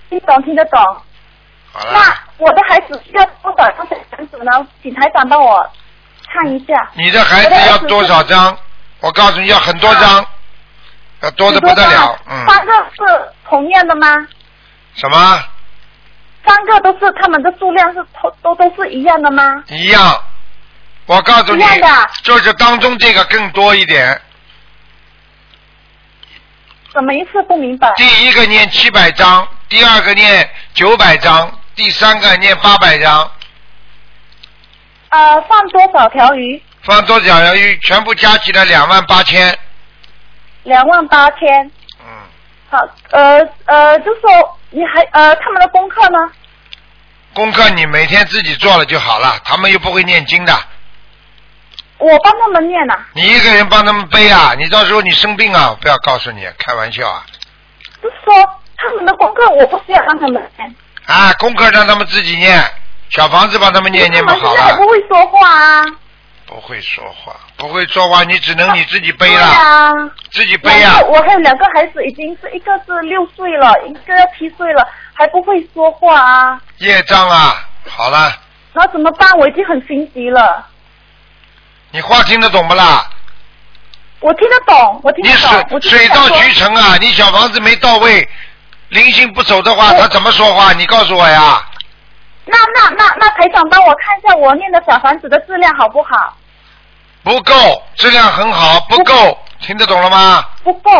[0.08, 0.80] 听懂听得懂。
[1.72, 4.66] 好了，那我的孩子需要多少张小房子呢？
[4.82, 5.64] 请台长帮我
[6.26, 6.90] 看一下。
[6.94, 8.56] 你的孩子要多少张？
[9.00, 10.26] 我告诉你要很多张，
[11.22, 12.18] 要多的不得了。
[12.26, 14.06] 嗯，三个是同样的吗？
[14.94, 15.44] 什么
[16.46, 19.62] 三个都是他们的数量是都都都是一样的吗？
[19.68, 20.22] 一样？
[21.06, 21.64] 我告诉你
[22.22, 24.20] 就是当中这个更多一点。
[26.92, 27.42] 什么意思？
[27.44, 27.92] 不明白。
[27.96, 33.30] 第一个念七百章，第二个念九百章，第三个念八百章，
[35.10, 36.62] 呃，放多少条鱼？
[36.90, 37.78] 放多少条鱼？
[37.84, 39.56] 全部加起来两万八千。
[40.64, 41.70] 两万八千。
[42.00, 42.06] 嗯，
[42.68, 42.78] 好，
[43.12, 46.18] 呃呃，就说你还呃他们的功课呢？
[47.32, 50.52] 功课你每天自己做了就好了，他们又不会念经的。
[51.98, 57.24] 我帮他们念呐、你一个人帮他们背啊，你到时候你生病啊，不要告诉你，开玩笑啊。
[58.02, 58.34] 就是说
[58.76, 60.74] 他们的功课我不需要让他们念，
[61.06, 62.60] 啊，功课让他们自己念，
[63.10, 64.76] 小房子帮他们念念不好他们现在还。
[64.76, 65.84] 不会说话啊。
[66.50, 69.92] 不会说话，不会说话，你只能你自己背对了，啊。
[70.32, 74.84] 自己背呀、两个我还有两个孩子，已经是一个是六岁了，一个要七岁了，
[75.14, 76.60] 还不会说话啊。
[76.78, 77.54] 业障啊，
[77.86, 78.32] 好了，
[78.72, 79.30] 那怎么办？
[79.38, 80.66] 我已经很心急了。
[81.92, 83.08] 你话听得懂不啦？
[84.18, 86.96] 我听得懂，我听你得懂，我水水到渠成啊！
[87.00, 88.28] 你小房子没到位，
[88.88, 90.72] 灵性不走的话，他怎么说话？
[90.72, 91.64] 你告诉我呀。
[92.44, 96.36] 那那那那台长帮我看一下我念的小房子的质量好不好？
[97.22, 97.52] 不够，
[97.96, 100.44] 质量很好，不够，听得懂了吗？
[100.64, 100.90] 不够。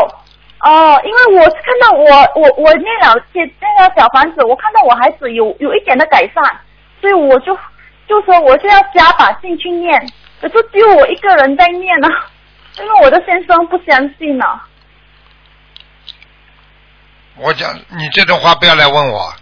[0.62, 2.04] 哦，因为我是看到我
[2.38, 6.44] 我我念了些那个小房子，我看到我孩子有有一点的改善，
[7.00, 7.56] 所以我就
[8.06, 9.98] 就说我就要加把劲去念，
[10.38, 12.08] 可是只有我一个人在念呢，
[12.78, 14.44] 因为我的先生不相信呢。
[17.36, 19.32] 我讲你这种话不要来问我，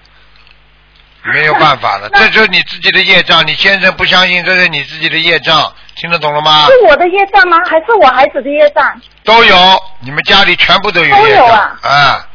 [1.34, 3.46] 没有办法了， 这就是你自己的业障。
[3.46, 6.66] 你先生不相信，这是你自己的业障，听得懂了吗？
[6.66, 7.56] 是我的业障吗？
[7.68, 9.00] 还是我孩子的业障？
[9.24, 9.56] 都有，
[10.00, 12.26] 你们家里全部都有都业障有啊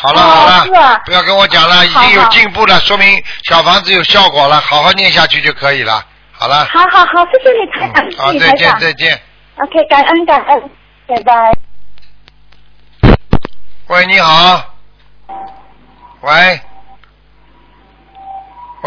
[0.00, 6.04] 好了哦好了，是啊不要跟我讲了，已经有进步了，说明小房子有效果了，好好念下去就可以了。
[6.32, 8.78] 好了，好好好，谢谢你台长，嗯好，再见。
[8.78, 9.20] 再见。
[9.56, 10.70] OK，感恩感恩，
[11.08, 11.52] 拜拜。
[13.88, 14.74] 喂，你好。
[16.20, 16.60] 喂。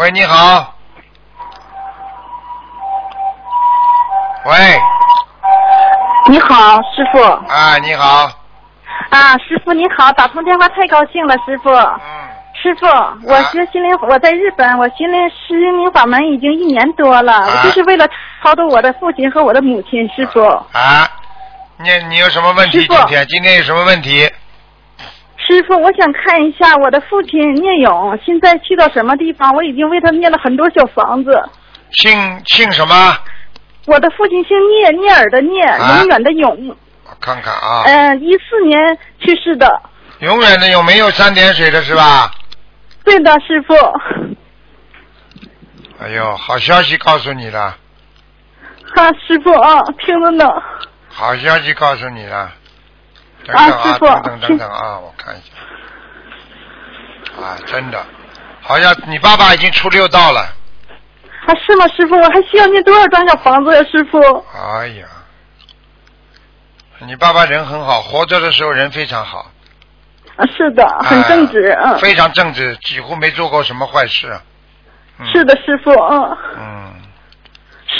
[0.02, 0.74] 喂，你好。
[4.46, 4.56] 喂，
[6.28, 7.22] 你好，师傅。
[7.22, 8.28] 啊，你好，
[9.10, 11.70] 啊，师傅你好，打通电话太高兴了，师傅。
[11.70, 12.00] 嗯，
[12.60, 12.86] 师傅，
[13.28, 18.04] 我学心灵，我在日本，我心灵心灵法门已经一年多了，啊我就是为了
[18.42, 20.42] 超度我的父亲和我的母亲，师傅。
[20.72, 21.08] 啊，
[21.76, 22.84] 你你有什么问题？
[22.88, 24.28] 今天今天有什么问题？
[25.46, 29.52] 师傅，我想看一下我的父亲聂勇现在去到什么地方？
[29.54, 31.42] 我已经为他念了很多小房子。
[31.90, 32.12] 姓
[32.46, 32.94] 姓什么？
[33.86, 36.76] 我的父亲姓聂，聂耳的聂，啊永远的永。
[37.04, 38.78] 我看看啊，嗯、一四年
[39.18, 39.82] 去世的。
[40.20, 42.30] 永远的永没有三点水的是吧？
[43.04, 43.74] 对的，师傅。
[46.00, 47.76] 哎呦，好消息告诉你了，
[48.94, 50.48] 哈、师傅啊，听着呢。
[51.08, 52.50] 好消息告诉你了。
[53.46, 55.52] 等啊等啊，等等等等啊，我看一下。
[57.42, 58.04] 啊，真的，
[58.60, 60.40] 好像你爸爸已经出六道了。
[60.40, 62.14] 啊，是吗，师傅？
[62.16, 64.20] 我还需要念多少张小房子呀，师傅？
[64.78, 65.06] 哎呀，
[67.00, 69.50] 你爸爸人很好，活着的时候人非常好，
[70.36, 74.38] 啊，是的，很正直，嗯，哎非常正直，几乎没做过什么坏事。
[75.18, 77.01] 嗯、是的，师傅，嗯，嗯，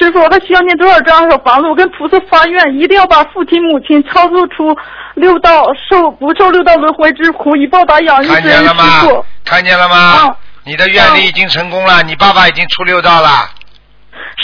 [0.02, 1.68] 师傅，我还需要念多少张小房子？
[1.68, 4.76] 我跟菩萨发愿，一定要把父亲母亲超度出
[5.14, 9.24] 六道受不受六道轮回之苦，以报答养育之看见了吗傅。？
[9.44, 10.24] 看见了吗？
[10.24, 13.50] 嗯你的愿力已经成功了，你爸爸已经出六道了。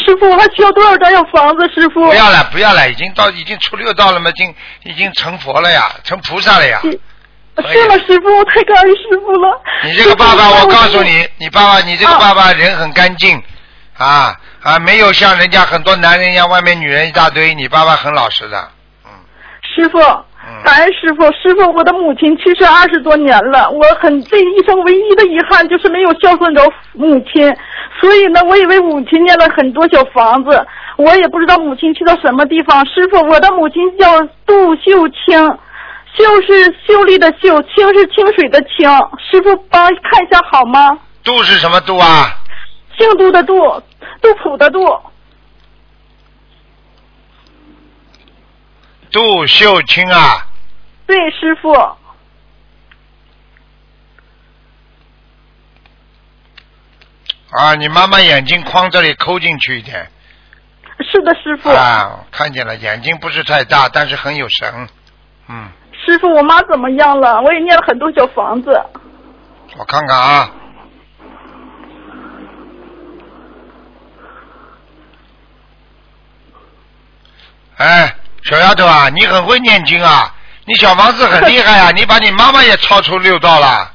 [0.05, 1.64] 师傅，我还需要多少张小房子？
[1.73, 6.81] 师傅，不要了，不要了，已经到已经出六道了嘛，已经已经成佛了呀，成菩萨了呀。
[6.83, 7.01] 是
[7.55, 8.37] 可以是吗，师傅？
[8.37, 9.62] 我太感恩师傅了。
[9.85, 13.40] 你这个爸爸，我告诉，你，你爸爸，你这个啊爸爸人很干净，
[13.97, 14.35] 啊
[14.69, 18.69] 啊，没有像人家很多男人一样，外面女人一大堆，你爸爸很老实的，
[19.07, 19.11] 嗯
[19.63, 27.57] 师傅，嗯，感恩师傅，师傅，我的母亲去世二十多年了，我很这一生唯一的遗憾就是没有孝顺着母亲，
[27.99, 30.67] 所以呢，我也为母亲念了很多小房子，
[30.99, 32.85] 我也不知道母亲去到什么地方。
[32.85, 35.39] 师傅，我的母亲叫杜秀清，
[36.15, 38.87] 秀是秀丽的秀，清是清水的清，
[39.19, 40.99] 师傅帮看一下好吗？
[41.25, 42.37] 杜是什么杜啊？
[42.99, 43.55] 姓杜的杜，
[44.21, 44.81] 杜甫的杜，
[49.11, 50.47] 杜秀清啊，
[51.07, 51.73] 对，师傅，
[57.51, 60.11] 啊，你妈妈眼睛框这里抠进去一点，
[61.01, 61.71] 是的，师傅。
[61.71, 64.88] 啊，看见了，眼睛不是太大，但是很有神，
[65.49, 67.40] 嗯，师傅，我妈怎么样了？
[67.40, 68.71] 我也念了很多小房子。
[69.77, 70.51] 我看看啊。
[77.79, 78.14] 哎，
[78.45, 80.33] 小丫头啊，你很会念经啊，
[80.67, 83.93] 你小房子很厉害啊， 你把你妈妈也超出六道了。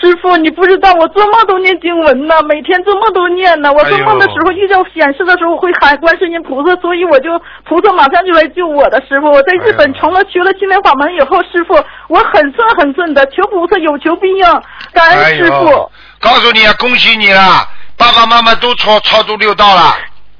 [0.00, 3.72] 师傅，你不知道，我做梦都念经文呢，每天做梦都念呢。
[3.72, 7.30] 我做梦的时候遇到显示的时候会喊观世音菩萨，所以我就
[7.64, 9.02] 菩萨马上就来救我的。
[9.08, 11.74] 师傅，我在日本成了学了心灵法门以后，师傅
[12.06, 14.44] 我很顺很顺的，求菩萨有求必应，
[14.92, 15.66] 感恩师傅。
[15.66, 15.86] 哎，
[16.20, 19.96] 告诉你啊，恭喜你了，爸爸妈妈都超超度六道了。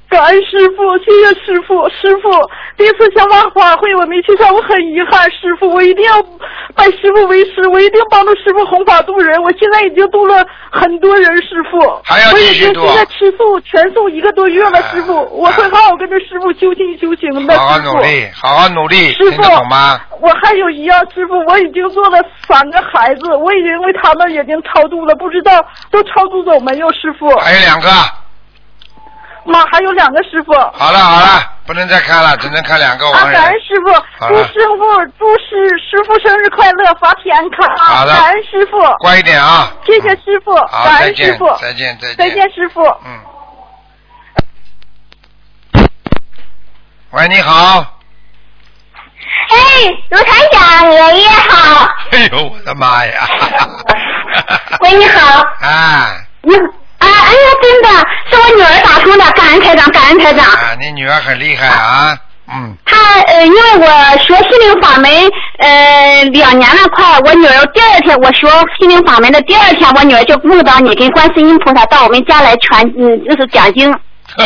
[0.09, 1.87] 感恩师傅，谢谢师傅。
[1.91, 2.31] 师傅，
[2.77, 5.31] 第一次香花法会我没去上，我很遗憾。
[5.31, 6.23] 师傅，我一定要
[6.75, 9.41] 拜师傅为师，我一定帮助师傅弘法度人。
[9.43, 11.79] 我现在已经度了很多人，师傅。
[12.05, 17.59] 还要我已继续度经现在吃素全素一个多月了，哎师傅，我会好好跟着师傅修心修行的。
[17.59, 22.19] 好好师傅努力，好好努力，师傅懂吗？，我还有一样，师傅，我已经做了
[22.49, 25.53] 三个孩子，我已经为他们已经超度了，不知道
[25.91, 26.89] 都超度走没有？
[26.93, 27.89] 师傅，还有两个，
[29.49, 30.53] 妈还有两个师傅。
[30.73, 33.55] 好了好了，不能再看了，只能看两个啊，亡人感恩。
[33.61, 33.93] 师傅，
[34.29, 37.85] 祝师傅祝师师傅生日快乐，法体安康啊！
[37.99, 39.73] 好的感恩师傅，乖一点啊！
[39.85, 42.83] 谢谢师傅，好，感再见恩师傅，，再见，再见，再见师傅。
[43.05, 43.21] 嗯。
[47.13, 47.95] 喂，你好。
[49.51, 49.57] 哎，
[50.11, 51.89] 卢台长爷爷好。
[52.11, 53.27] 哎呦，我的妈呀！
[54.81, 55.43] 喂，你好。
[55.61, 56.55] 啊你
[56.99, 57.89] 啊，哎呀，真的
[58.31, 60.45] 是我女儿打通的，感恩台长，感恩台长。
[60.45, 62.17] 啊，你女儿很厉害啊，
[62.53, 63.87] 嗯，她呃，因为我
[64.19, 65.11] 学心灵法门
[65.59, 68.49] 呃两年了快，我女儿第二天我学
[68.81, 73.95] 心灵法门的第二天，我女儿就梦到你跟观世音菩萨到我们家来传，嗯，就是讲经。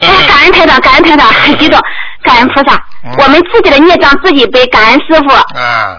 [0.00, 1.80] 哎，感恩台长，感恩台长，很激动，
[2.22, 5.30] 感恩菩萨，嗯我们自己的孽障自己背，感恩师傅。
[5.58, 5.96] 啊，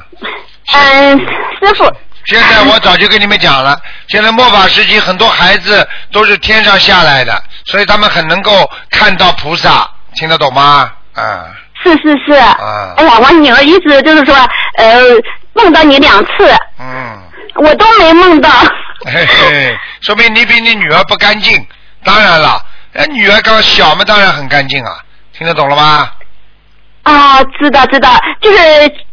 [0.74, 1.92] 嗯，师傅。
[2.28, 10.92] 现在我早就跟你们讲了，现在末法时期很多孩子都是天上下来的，所以他们很能够看到菩萨，听得懂吗？
[11.14, 11.46] 啊，
[11.84, 12.34] 是是是。
[12.34, 14.36] 啊哎呀，我女儿一直就是说，
[14.78, 15.02] 呃，
[15.54, 17.18] 梦到你两次，嗯，
[17.56, 18.50] 我都没梦到。
[19.06, 21.66] 嘿嘿，说明你比你女儿不干净。
[22.04, 22.62] 当然了，
[22.94, 24.92] 哎，女儿刚小嘛，当然很干净啊，
[25.32, 26.10] 听得懂了吗？
[27.08, 28.10] 啊，知道知道，
[28.42, 28.58] 就是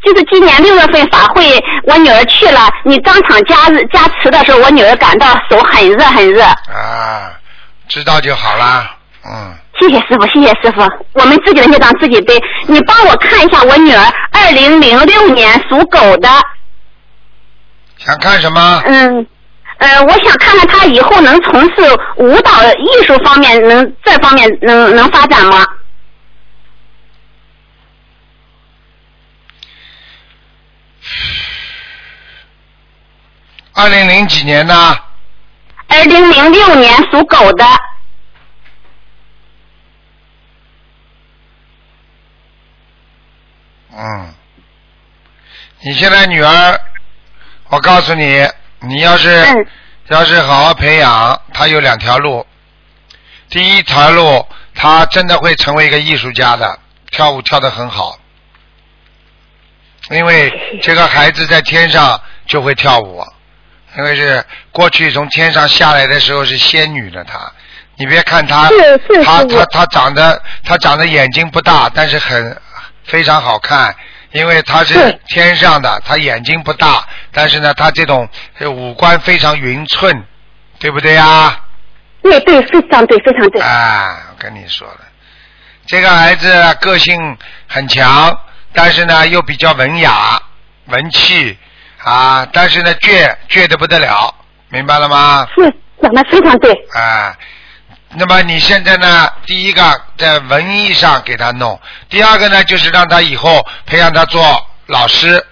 [0.03, 3.55] 就是今年六月份法会，我女儿去了，你当场加
[3.93, 6.43] 加持的时候，我女儿感到手很热很热。
[6.43, 7.31] 啊，
[7.87, 9.55] 知道就好啦，嗯。
[9.79, 10.81] 谢谢师傅，谢谢师傅，
[11.13, 12.33] 我们自己的孽障自己背。
[12.67, 16.29] 你帮我看一下我女儿，二零零六年属狗的，
[17.97, 18.81] 想看什么？
[18.85, 19.27] 嗯，
[19.79, 21.75] 呃，我想看看她以后能从事
[22.15, 25.65] 舞蹈艺术方面，能这方面能能发展吗？
[33.77, 34.97] 二零零几年呢？
[35.89, 37.65] 二零零六年属狗的，
[43.93, 44.33] 嗯，
[45.81, 46.79] 你现在女儿，
[47.67, 48.47] 我告诉你，
[48.79, 49.67] 你要是、嗯
[50.07, 52.45] 要是好好培养，她有两条路。
[53.49, 56.79] 第一条路，她真的会成为一个艺术家的，
[57.11, 58.17] 跳舞跳得很好。
[60.11, 63.25] 因为这个孩子在天上就会跳舞，
[63.97, 67.39] 因为是过去从天上下来的时候是仙女的她。
[67.97, 68.69] 你别看她
[69.23, 72.61] 她她她长得她长得眼睛不大，但是很
[73.05, 73.95] 非常好看，
[74.31, 78.27] 因为她是是天上的，她眼睛不大，但是呢，她这种
[78.59, 80.23] 呃五官非常匀称，
[80.77, 81.61] 对不对呀？
[82.21, 83.61] 对对，非常对，非常对。
[83.61, 84.99] 啊，我跟你说了，
[85.85, 88.37] 这个孩子个性很强，
[88.73, 90.41] 但是呢又比较文雅、
[90.87, 91.57] 文气
[92.05, 94.31] 啊，但是呢倔倔的不得了，
[94.69, 95.47] 明白了吗？
[95.55, 96.71] 是讲的非常对。
[96.93, 97.35] 啊，
[98.09, 104.41] 那么你现在呢，第一个在文艺上给他弄，第二个呢就是让他以后培养他做
[104.85, 105.43] 老师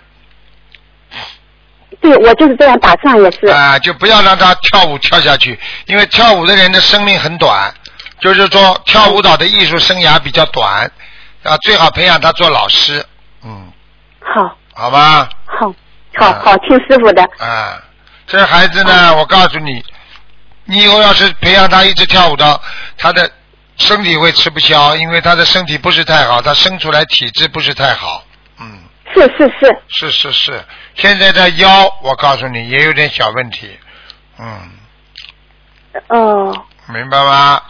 [2.00, 3.48] 对，我就是这样打算，也是。
[3.48, 7.74] 啊，就不要让他跳舞跳下去，因为跳舞的人的生命很短，
[8.20, 10.92] 就是说跳舞蹈的艺术生涯比较短
[11.44, 13.04] 啊，最好培养他做老师，
[13.44, 13.72] 嗯，
[14.20, 15.30] 好，好吧？
[15.46, 15.74] 好，
[16.16, 17.24] 好，啊好，听师傅的。
[17.40, 17.82] 啊，
[18.28, 19.84] 这孩子呢，我告诉你，
[20.66, 22.62] 你以后要是培养他一直跳舞的，
[22.98, 23.30] 他的
[23.78, 28.24] 身体会吃不消，因为他的身体不是太好，他生出来体质不是太好。
[28.60, 28.80] 嗯，
[29.14, 33.78] 是是是，是是是，现在的腰，我告诉你也有点小问题。
[34.40, 34.72] 嗯，
[36.10, 37.62] 哦，明白吗？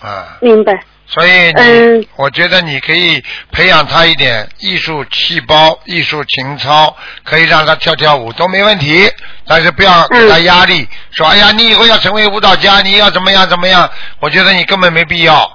[0.00, 0.72] 啊，明白。
[1.12, 9.10] 所以你，嗯我觉得你可以培养他一点艺术细胞、艺术情操，可以让他跳跳舞都没问题，
[9.44, 13.90] 但是不要给他压力，说哎呀，你以后要成为舞蹈家，你要怎么样怎么样？
[14.20, 15.52] 我觉得你根本没必要，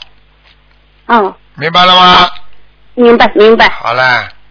[1.07, 2.29] 嗯，明白了吗？
[2.95, 4.01] 明白明白，好嘞，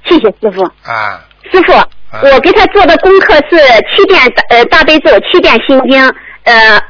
[0.09, 0.65] 谢谢师傅。
[0.91, 1.21] 啊，
[1.53, 1.73] 师傅，
[2.23, 3.59] 我给他做的功课是
[3.95, 6.03] 七遍呃大悲咒，七遍心经，
[6.45, 6.81] 呃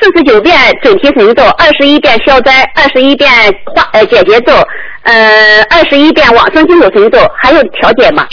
[0.00, 3.30] 四十九遍准提神咒，二十一遍消灾，二十一遍
[3.74, 4.52] 化呃解结咒，
[5.02, 8.26] 呃二十一遍往生净土神咒，还有调解吗？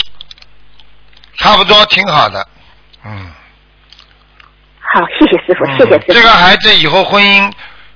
[1.38, 2.46] 差不多挺好的，
[3.04, 3.32] 嗯。
[4.80, 6.12] 好，谢谢师傅，谢谢师傅。
[6.14, 7.52] 这个孩子以后婚姻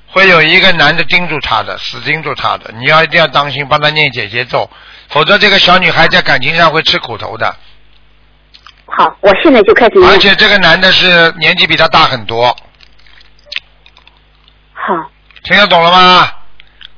[0.08, 4.68] 会有一个男的盯住他的，死盯住他的，你要一定要当心，帮他念姐姐咒，
[5.08, 7.54] 否则这个小女孩在感情上会吃苦头的。
[8.86, 10.10] 好，我现在就开始念。
[10.10, 12.54] 而且这个男的是年纪比他大很多，
[14.90, 15.10] 好，
[15.44, 16.28] 听得懂了吗？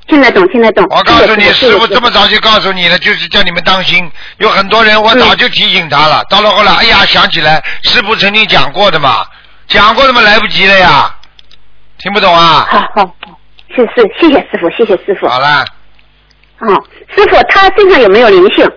[0.09, 0.82] 听得懂，听得懂。
[0.90, 4.11] 我告诉你，师傅这么早就告诉你了，就是叫你们当心。
[4.38, 9.26] 有很多人，我早就提醒他了，到了后来，哎呀，想起来，师傅曾经讲过的嘛，
[9.68, 11.14] 讲过的嘛，来不及了呀，
[11.99, 12.66] 听不懂啊？
[12.70, 13.16] 好好，
[13.76, 15.28] 是是，谢谢师傅，谢谢师傅。
[15.28, 15.64] 好了，
[16.61, 16.84] 哦，
[17.14, 18.70] 师傅，他身上有没有灵性？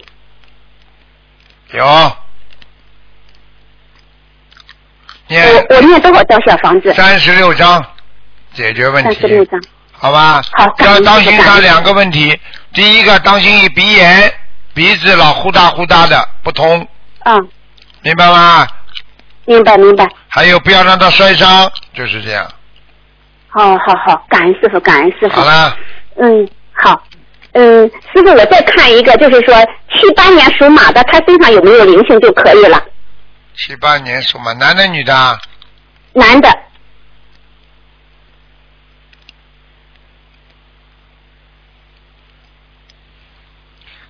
[1.72, 2.12] 有。
[5.28, 6.94] 念我我念多少张小房子？
[6.94, 7.84] 三十六章，
[8.56, 9.48] 解决问题。
[9.92, 10.42] 好吧？
[10.54, 12.38] 好要当心他两个问题，
[12.74, 14.34] 第一个当心鼻炎，
[14.74, 16.86] 鼻子老呼哒呼哒的不通，
[17.24, 17.50] 嗯，
[18.02, 18.68] 明白吗？
[19.46, 20.06] 明白明白。
[20.28, 22.46] 还有不要让他摔伤，就是这样。
[23.48, 25.36] 好，好好，感恩师傅，感恩师傅。
[25.40, 25.78] 好了，
[26.18, 27.02] 嗯，好。
[27.54, 29.56] 嗯，师傅，我再看一个，就是说
[29.94, 32.84] 七八年属马的，他身上有没有灵性就可以了。
[33.56, 35.40] 七八年属马，男的女的啊？
[36.12, 36.50] 男的，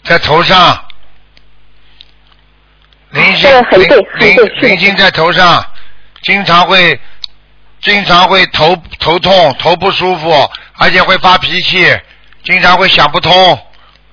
[0.05, 0.85] 在头上，
[3.09, 5.65] 灵性这个很对灵灵很对是的灵性在头上，
[6.21, 6.99] 经常会
[7.81, 10.31] 经常会头头痛、头不舒服，
[10.77, 11.91] 而且会发脾气，
[12.43, 13.59] 经常会想不通，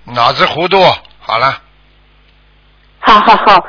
[0.05, 0.82] 脑子糊涂。
[1.18, 1.61] 好了，
[3.01, 3.62] 好好好，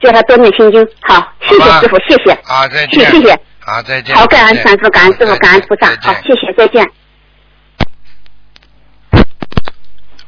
[0.00, 0.84] 叫他多念心经。
[1.02, 2.32] 好，谢谢师傅，谢谢。
[2.44, 3.08] 啊，再见。
[3.08, 3.40] 谢谢。
[3.60, 4.16] 好，再见。
[4.16, 6.90] 好，感恩再见师傅，感恩师傅，感恩菩萨好，谢谢，再见。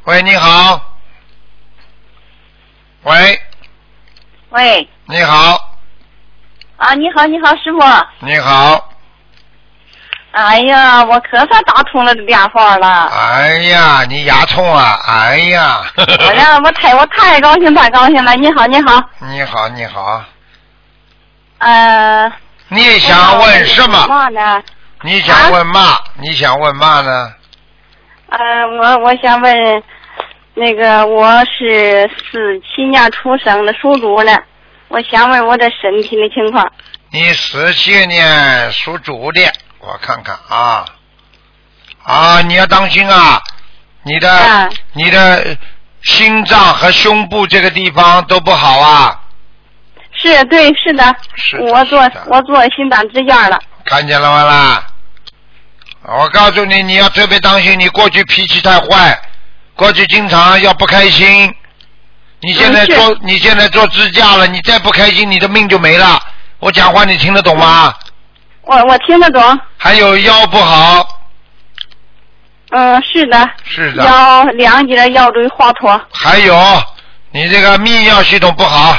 [0.04, 0.89] 喂，你好。
[3.04, 3.40] 喂，
[4.50, 5.74] 喂，你好，
[6.76, 7.80] 啊，你好，你好，师傅。
[8.26, 8.88] 你好。
[10.32, 13.06] 哎呀，我可算打通了这电话了。
[13.06, 15.00] 哎呀，你牙痛啊！
[15.06, 15.80] 哎呀。
[15.96, 18.34] 哎呀， 我太我太高兴太高兴了！
[18.36, 19.02] 你好，你好。
[19.20, 20.22] 你好，你好。
[21.58, 22.30] 呃。
[22.68, 24.06] 你想问什么？
[24.06, 24.62] 嘛呢？
[25.02, 25.98] 你想问嘛？
[26.20, 27.34] 你想问嘛呢？
[28.28, 28.38] 呃，
[28.78, 29.82] 我我想问，
[30.54, 34.42] 那个我是四七年出生的，属猪的，
[34.88, 36.70] 我想问我的身体的情况。
[37.10, 39.40] 你十七年属猪的，
[39.78, 40.84] 我看看啊
[42.02, 43.40] 啊，你要当心啊！
[44.02, 45.56] 你的、啊你的
[46.02, 49.20] 心脏和胸部这个地方都不好啊，
[50.12, 53.60] 是对，是的，是的我做我做心脏支架了。
[53.84, 54.86] 看见了吗啦？
[56.02, 59.20] 我告诉你，你要特别当心，你过去脾气太坏，
[59.80, 61.54] 过去经常要不开心。
[62.42, 66.20] 你现在做、你现在做支架了，你再不开心，你的命就没了。
[66.58, 67.94] 我讲话你听得懂吗？
[68.60, 71.22] 我我听得懂，还有腰不好，
[72.72, 75.98] 嗯，是的，是的，腰两节腰椎滑脱。
[76.12, 76.54] 还有
[77.30, 78.94] 你这个泌尿系统不好，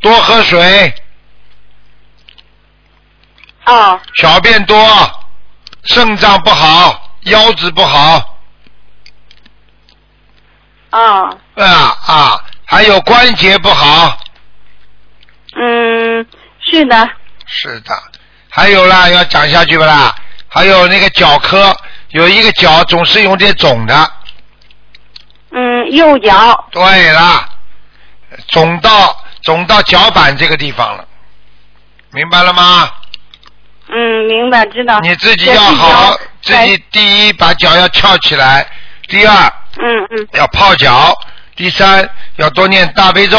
[0.00, 0.94] 多喝水，
[3.66, 4.78] 哦，小便多，
[5.86, 8.38] 肾脏不好，腰子不好，
[10.90, 11.64] 哦，啊
[12.06, 14.18] 啊，还有关节不好，
[15.56, 16.26] 嗯，
[16.60, 17.08] 是的，
[17.46, 17.94] 是的，
[18.48, 20.12] 还有啦，要讲下去不啦？
[20.48, 21.74] 还有那个脚科，
[22.08, 24.12] 有一个脚总是有点肿的。
[25.52, 27.48] 嗯，右脚，对啦，
[28.48, 31.04] 肿到肿到脚板这个地方了，
[32.10, 32.90] 明白了吗？
[33.92, 35.00] 嗯，明白，知道。
[35.00, 38.64] 你自己要好好，自己第一把脚要翘起来，
[39.10, 40.28] 第二嗯嗯。
[40.32, 41.14] 要泡脚，
[41.54, 43.38] 第三要多念大悲咒，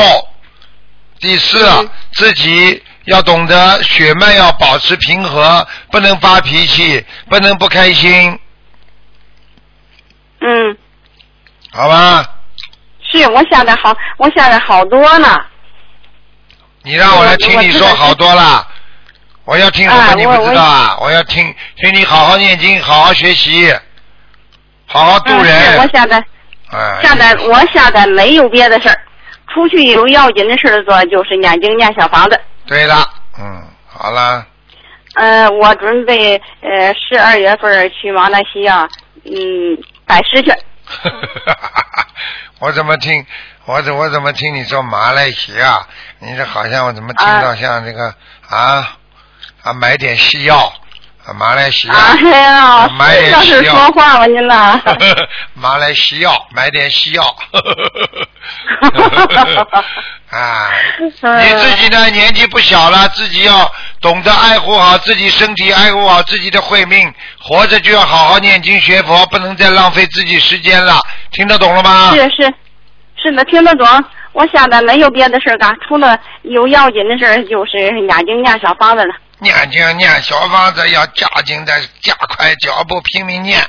[1.19, 1.89] 第四、嗯。
[2.13, 8.37] 自己要懂得血脉要保持平和，不能发脾气，不能不开心，
[10.41, 10.77] 嗯，
[11.71, 12.23] 好吧？
[13.11, 15.35] 是我想的好，我想的好多呢。
[16.83, 18.67] 你让我来听你说好多了，
[19.45, 20.97] 我要听什么哎你不知道啊？
[21.01, 23.73] 我要听听你好好念经，好好学习，
[24.91, 25.77] 好好度嗯，人是。
[25.77, 26.23] 我现在
[26.71, 28.97] 哎，下的我现在没有别的事儿，
[29.53, 32.39] 出去有要紧的事儿做，就是念经念小房子。
[32.65, 33.03] 对了，
[33.39, 34.45] 嗯，好了，
[35.15, 38.87] 呃，我准备呃十二月份去马来西亚，
[39.25, 40.51] 嗯，拜师去。
[42.59, 43.25] 我怎么听
[43.65, 45.85] 我怎我怎么听你说马来西亚？
[46.19, 48.13] 你这好像我怎么听到像这个
[48.49, 48.97] 啊
[49.63, 50.73] 啊买点西药啊
[51.37, 51.93] 马来西亚。
[51.93, 54.81] 哎呀，买点西药说话吧您呐？
[55.53, 57.23] 马来西亚买点西药。
[60.31, 63.69] 啊，你自己呢年纪不小了，自己要
[64.01, 70.99] 懂得爱护好自己身体，爱护好自己的慧命，活着就要好好念经学佛，不能再浪费自己时间了。
[71.31, 72.11] 听得懂了吗？
[72.15, 72.53] 是是
[73.21, 73.87] 是的，听得懂。
[74.33, 79.13] 我想的没有别的事儿干，除了有要紧的事儿，就是眼睛念小房子了。
[79.41, 83.59] 念经念小房子要加紧的加快脚步，拼命念。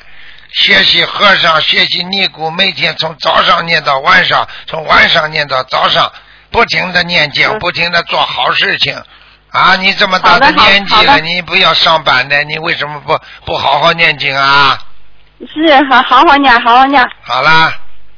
[0.51, 6.13] 学习和尚，学习尼姑，每天从早上念到晚上，从晚上念到早上，
[6.51, 8.95] 不停的念经，嗯不停的做好事情。
[9.49, 14.79] 啊，你这么大的年纪了，你不要上班的，你为什么不不好好念经啊？
[15.41, 17.03] 是，好好好念，好好念。
[17.23, 17.73] 好啦，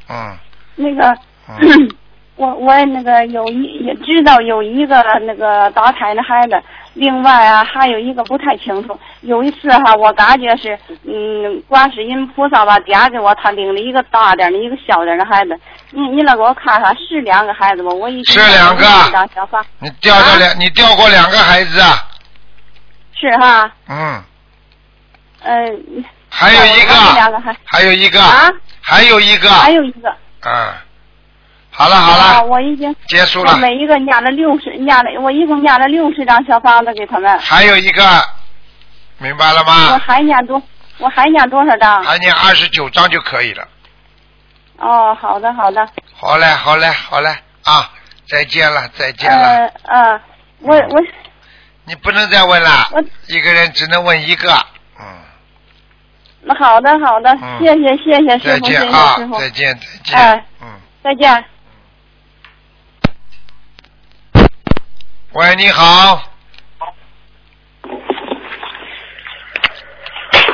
[0.09, 0.37] 嗯
[0.75, 1.17] 那个，
[1.49, 1.89] 嗯
[2.35, 6.61] 我我那个有一也知道有一个那个打胎的孩子，
[6.95, 8.99] 另外啊还有一个不太清楚。
[9.21, 15.59] 有一次哈、我感觉是嗯观世音菩萨吧点给我，他领了一个大点的，一个小点的孩子。
[15.91, 17.93] 你你来给我看看是两个孩子吗？
[17.93, 18.85] 我已经是两个。
[19.13, 22.09] 张小房你掉了两，你掉过两个孩子啊？
[23.17, 24.23] 是哈，嗯，
[25.43, 25.53] 呃，
[26.29, 26.95] 还有一个。
[27.15, 28.51] 两个个，孩还有一个，啊，
[28.83, 30.15] 还有一个，还有一个。
[30.47, 30.75] 嗯，
[31.77, 33.57] 好了好啊，了，我已经结束了。
[33.59, 37.37] 每一个念了六十，念了我一共念了六十张小房子给他们。
[37.41, 38.05] 还有一个，
[39.19, 39.99] 明白了吗我？
[39.99, 40.63] 还念多，
[40.99, 42.05] 我还念多少张？
[42.05, 43.67] 还念二十九张就可以了。
[44.79, 45.85] 哦，好的好的。
[46.15, 47.29] 好嘞，好嘞，好嘞，
[47.65, 47.91] 啊，
[48.29, 49.37] 再见了，再见了。
[49.49, 50.21] 呃呃，
[50.61, 51.03] 我我
[51.87, 54.53] 你不能再问了我，一个人只能问一个。
[55.01, 55.05] 嗯，
[56.43, 60.19] 那好的好的，嗯谢谢谢谢师再傅，谢谢见啊师，傅，再见，再见。
[60.19, 60.69] 哎嗯，
[61.03, 61.45] 再见。
[65.35, 66.23] 喂，你好，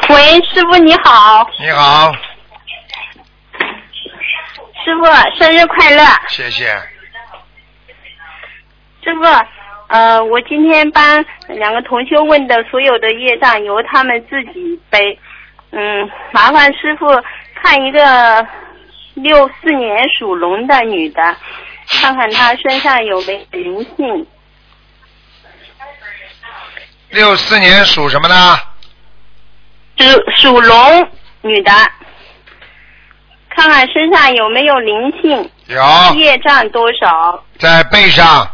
[0.09, 2.11] 喂，师傅你好，你好，
[4.83, 5.05] 师傅
[5.39, 6.65] 生日快乐，谢谢。
[9.05, 9.23] 师傅。
[9.89, 15.19] 呃，我今天帮两个同修问的所有的业障由他们自己背，
[15.73, 17.07] 嗯，麻烦师傅
[17.55, 18.47] 看一个
[19.13, 21.37] 六四年属龙的女的，
[21.87, 24.27] 看看她身上有没有灵性。
[27.11, 28.61] 六四年属什么的？
[29.99, 30.05] 属
[30.37, 31.09] 属龙
[31.43, 31.73] 女的，
[33.51, 38.49] 看看身上有没有灵性，有，业障多少，在背上。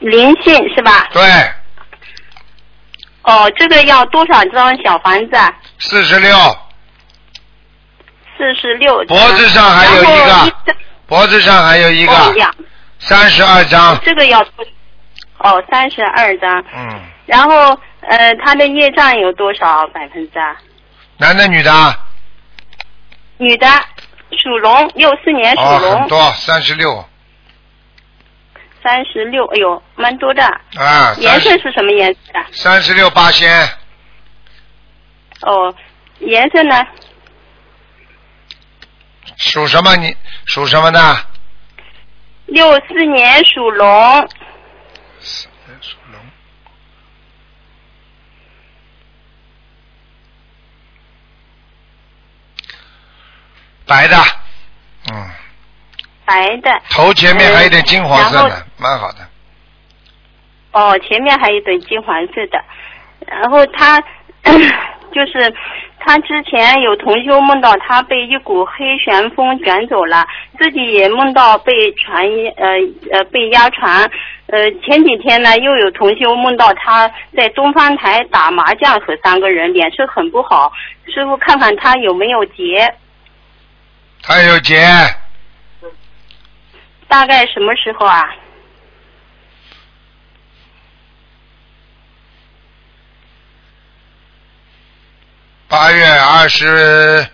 [0.00, 1.08] 灵性是吧？
[1.12, 1.22] 对，
[3.22, 5.52] 哦，这个要多少张小房子啊？
[5.78, 6.36] 四十六，
[8.38, 9.04] 四十六。
[9.04, 10.52] 脖子上还有一个
[11.06, 12.12] 脖子上还有一个
[12.98, 13.98] 三十二张。
[14.02, 14.64] 这个要多
[15.40, 16.64] 哦，三十二张。
[16.74, 20.56] 嗯，然后呃，他的业障有多少百分之啊？
[21.18, 22.06] 男的女的啊？
[23.38, 23.66] 女的，
[24.42, 27.04] 属龙，六四年属哦，龙很，多，三十六
[28.82, 30.42] 三十六，哎呦，蛮多的。
[30.76, 32.40] 啊，颜色是什么颜色的？
[32.52, 33.68] 三十六八仙，
[35.42, 35.74] 哦，
[36.20, 36.86] 颜色呢？
[39.36, 39.96] 属什么？
[39.96, 40.14] 你
[40.46, 41.16] 属什么的？
[42.46, 44.28] 六四年属龙，
[45.80, 46.20] 属龙。
[53.86, 54.16] 白的，
[55.12, 55.30] 嗯，
[56.24, 56.82] 白的。
[56.90, 59.28] 头前面还有点金黄色的，蛮好的。
[60.72, 62.64] 哦，前面还有一点金黄色的，
[63.26, 64.00] 然后他
[65.12, 65.52] 就是
[66.02, 70.26] 他之前有同修梦到他被一股黑旋风卷走了，
[70.58, 72.24] 自己也梦到被船
[72.56, 72.66] 呃
[73.12, 74.10] 呃被压船，
[74.46, 80.72] 呃前几天呢又有同修梦到他在东方台打麻将和三个人，脸色很不好，
[81.06, 82.92] 师傅看看他有没有结，
[84.22, 84.80] 他有结，
[87.06, 88.34] 大概什么时候啊？
[95.70, 97.24] 八月二十，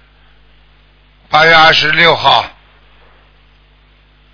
[1.30, 2.44] 八月二十六号，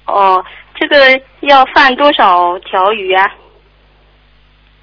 [0.07, 0.45] 哦，
[0.75, 3.31] 这个要放多少条鱼啊？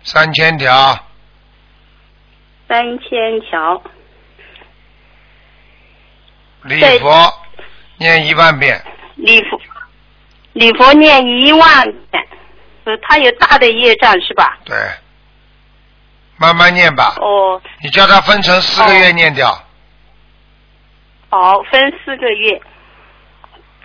[0.04, 0.98] 三千条，
[2.70, 3.84] 三千条。
[6.64, 7.34] 礼对佛
[7.98, 8.82] 念一万遍，
[9.18, 9.60] 礼佛，
[10.54, 12.26] 礼佛念一万遍，
[12.86, 14.58] 呃，他有大的业障是吧？
[14.64, 14.78] 对，
[16.40, 17.16] 慢慢念吧。
[17.20, 19.52] 哦，你叫他分成四个月念掉，
[21.30, 22.62] 好，分四个月，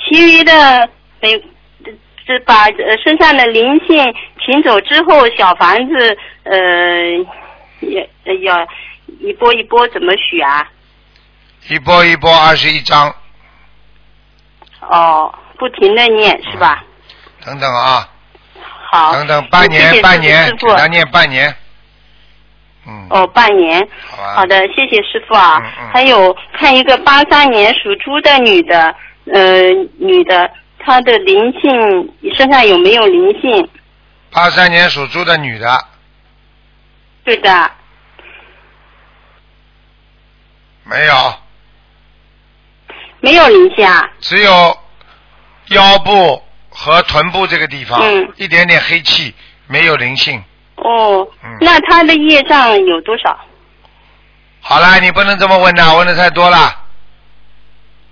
[0.00, 0.88] 其余的
[1.20, 1.36] 每
[2.26, 6.54] 这把呃身上的灵性请走之后，小房子呃
[7.80, 8.66] 也呃要
[9.20, 10.66] 一波一波怎么许啊？
[11.68, 13.12] 一波一波二十一章，
[14.80, 16.84] 哦，不停的念是吧？
[17.44, 18.08] 等等啊，
[18.90, 19.12] 好。
[19.12, 20.50] 等等，半年半年。
[20.56, 21.54] 给他念半年。
[22.86, 23.86] 嗯，哦，半年。
[24.10, 25.58] 好的，谢谢师傅啊。
[25.58, 28.94] 嗯嗯还有看一个八三年属猪的女的，
[29.32, 29.62] 呃，
[29.98, 33.68] 女的，她的灵性身上有没有灵性？
[34.30, 35.84] 八三年属猪的女的，
[37.24, 37.70] 对的，
[40.82, 41.14] 没有，
[43.20, 44.10] 没有灵性啊。
[44.20, 44.76] 只有
[45.68, 49.32] 腰部和臀部这个地方，嗯一点点黑气，
[49.68, 50.42] 没有灵性。
[50.84, 53.36] 哦，嗯那他的业障有多少？
[54.60, 56.56] 好了，你不能这么问的，问的太多了。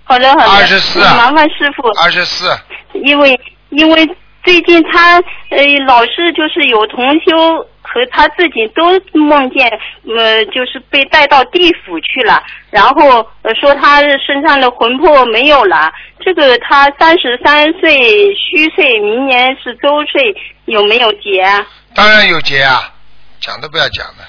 [0.03, 0.51] 好的，好的。
[0.51, 1.87] 二十四麻烦师傅。
[2.03, 2.49] 二十四，
[2.93, 4.07] 因为因为
[4.43, 5.17] 最近他
[5.49, 9.67] 呃老是就是有同修和他自己都梦见
[10.07, 15.91] 呃就是被带到地府去了，然后呃说他身上的魂魄没有了。
[16.19, 21.65] 这个他三十三岁虚岁，明年是周岁，有没有结啊？
[21.95, 22.91] 当然有结啊，
[23.39, 24.23] 讲都不要讲的。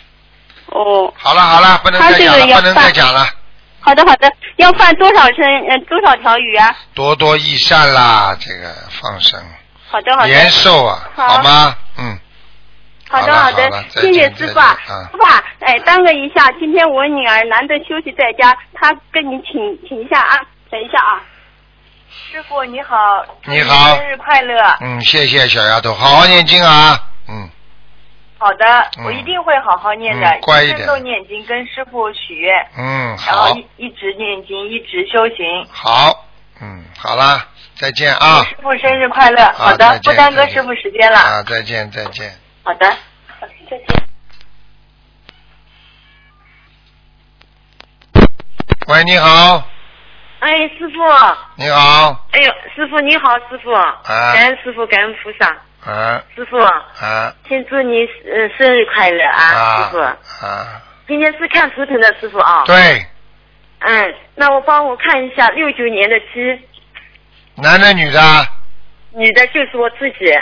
[0.66, 3.26] 哦，好了好了，不能他这再讲了，不能再讲了，
[3.80, 6.74] 好的好的，要放多少声呃多少条鱼啊？
[6.94, 9.40] 多多益善啦，这个放生，
[9.88, 10.28] 好的好的。
[10.28, 11.28] 延寿啊，好。
[11.28, 11.76] 好吗？
[11.98, 12.18] 嗯，
[13.08, 13.84] 好的好的。
[13.90, 14.76] 谢谢师傅啊。
[14.86, 20.40] 师傅啊，哎，耽搁一下，今天我女儿难得休息在家，她跟你请请一下啊，
[20.70, 21.22] 等一下啊。
[22.32, 22.96] 师傅你好，
[23.46, 23.96] 你好。
[23.96, 24.76] 生日快乐。
[24.80, 26.98] 嗯，谢谢小丫头，好好念经啊，
[27.28, 27.48] 嗯，
[28.39, 28.64] 好的，
[28.99, 35.66] 嗯我一定会好好念的，嗯乖一点念经，跟师傅许愿，嗯，然后，一一直念经，一直修行。
[35.70, 36.26] 好，
[36.61, 39.53] 嗯，好啦，再见啊，师傅生日快乐！
[39.55, 41.18] 好再的，不耽搁师傅时间了。
[41.18, 42.30] 啊，再见再见。
[42.64, 42.91] 好的，
[43.41, 44.05] 好再见。
[48.89, 49.66] 喂，你好，
[50.41, 51.01] 哎，师傅，
[51.57, 53.72] 你好，哎呦，师傅你好，师傅，
[54.05, 59.99] 感恩师傅，感恩菩萨，啊师傅，啊先祝你呃生日快乐啊，啊师傅。
[59.99, 62.64] 啊，今天是看图腾的师傅啊。。
[62.64, 63.05] 对，
[63.80, 66.59] 嗯，那我帮我看一下六九年的鸡，
[67.57, 68.20] 男的女的，
[69.12, 70.32] 女的就是我自己，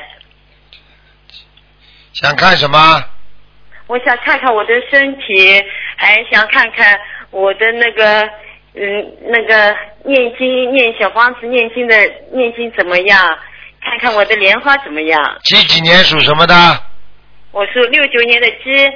[2.13, 3.05] 想看什么？
[3.89, 5.61] 我想看看我的身体，
[5.97, 6.99] 还想看看
[7.31, 8.23] 我的那个
[8.75, 11.97] 嗯那个念经念小房子念经的
[12.33, 13.39] 念经怎么样？
[13.85, 15.39] 看看我的莲花怎么样？
[15.45, 16.85] 几几年属什么的？
[17.51, 18.91] 我是六九年的鸡，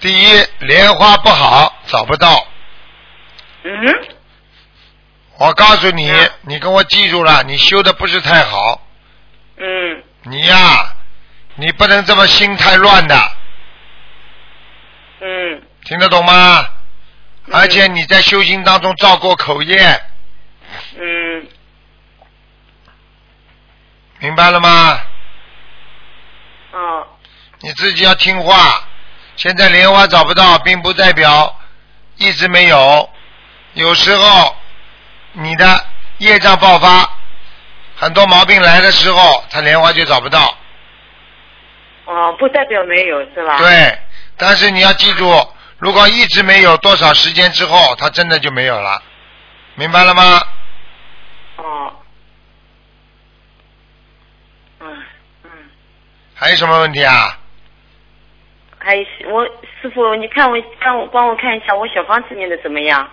[0.00, 2.46] 第一，莲花不好，找不到。
[3.62, 3.72] 嗯，
[5.38, 6.12] 我告诉你，
[6.42, 8.86] 你跟我记住了，你修的不是太好。
[9.56, 10.02] 嗯。
[10.24, 10.94] 你呀、
[11.54, 13.16] 你不能这么心太乱的，
[15.20, 16.66] 嗯听得懂吗？
[17.52, 20.00] 而且你在修行当中造过口业，
[20.98, 21.46] 嗯
[24.18, 25.00] 明白了吗？
[26.72, 27.06] 哦
[27.60, 28.82] 你自己要听话。
[29.36, 31.60] 现在莲花找不到，并不代表
[32.16, 33.10] 一直没有，
[33.74, 34.56] 有时候
[35.32, 35.84] 你的
[36.18, 37.08] 业障爆发，
[37.96, 40.56] 很多毛病来的时候，它莲花就找不到。
[42.06, 43.58] 哦，不代表没有是吧？。
[43.58, 43.98] 对，
[44.38, 45.24] 但是你要记住，
[45.78, 49.02] 如果一直没有多少时间之后，它真的就没有了，
[49.74, 50.42] 明白了吗？
[51.56, 51.92] 哦。
[54.80, 55.02] 嗯
[55.44, 55.50] 嗯。
[56.34, 57.38] 还有什么问题啊？
[58.78, 59.44] 还有我
[59.80, 63.08] 师傅，你看我帮我帮我看一下我小房子念的怎么样？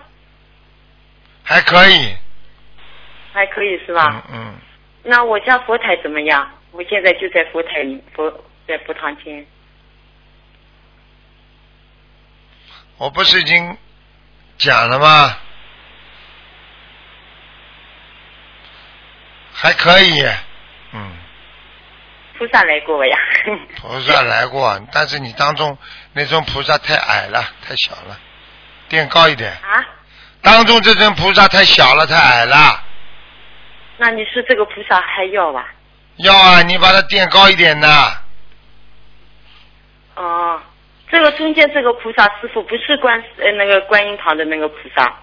[1.42, 2.14] 还可以，
[3.32, 4.22] 还可以是吧？
[4.30, 4.54] 嗯嗯，
[5.02, 6.48] 那我家佛台怎么样？
[6.70, 8.30] 我现在就在佛台里佛
[8.68, 9.44] 在佛堂前。
[12.98, 13.76] 我不是已经
[14.58, 15.36] 讲了吗？
[19.56, 20.20] 还可以，
[20.92, 21.12] 嗯，
[22.36, 23.16] 菩萨来过呀。
[23.80, 25.76] 菩萨来过，但是你当中
[26.12, 28.18] 那尊菩萨太矮了，太小了，
[28.88, 29.50] 垫高一点。
[29.52, 29.84] 啊？
[30.42, 32.82] 当中这尊菩萨太小了，太矮了。
[33.96, 35.72] 那你说这个菩萨还要吧？
[36.16, 38.20] 要啊，你把它垫高一点呐。
[40.16, 40.60] 哦，
[41.14, 45.14] 这个中间这个菩萨师傅不是观呃那个观音堂的那个菩萨，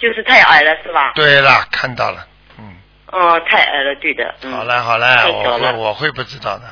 [0.00, 1.12] 就是太矮了是吧？
[1.14, 2.26] 对了，看到了。
[2.58, 2.74] 嗯
[3.12, 4.34] 哦，太矮了，对的。
[4.42, 5.72] 嗯、好了，好了，我。
[5.74, 6.64] 我会不知道的，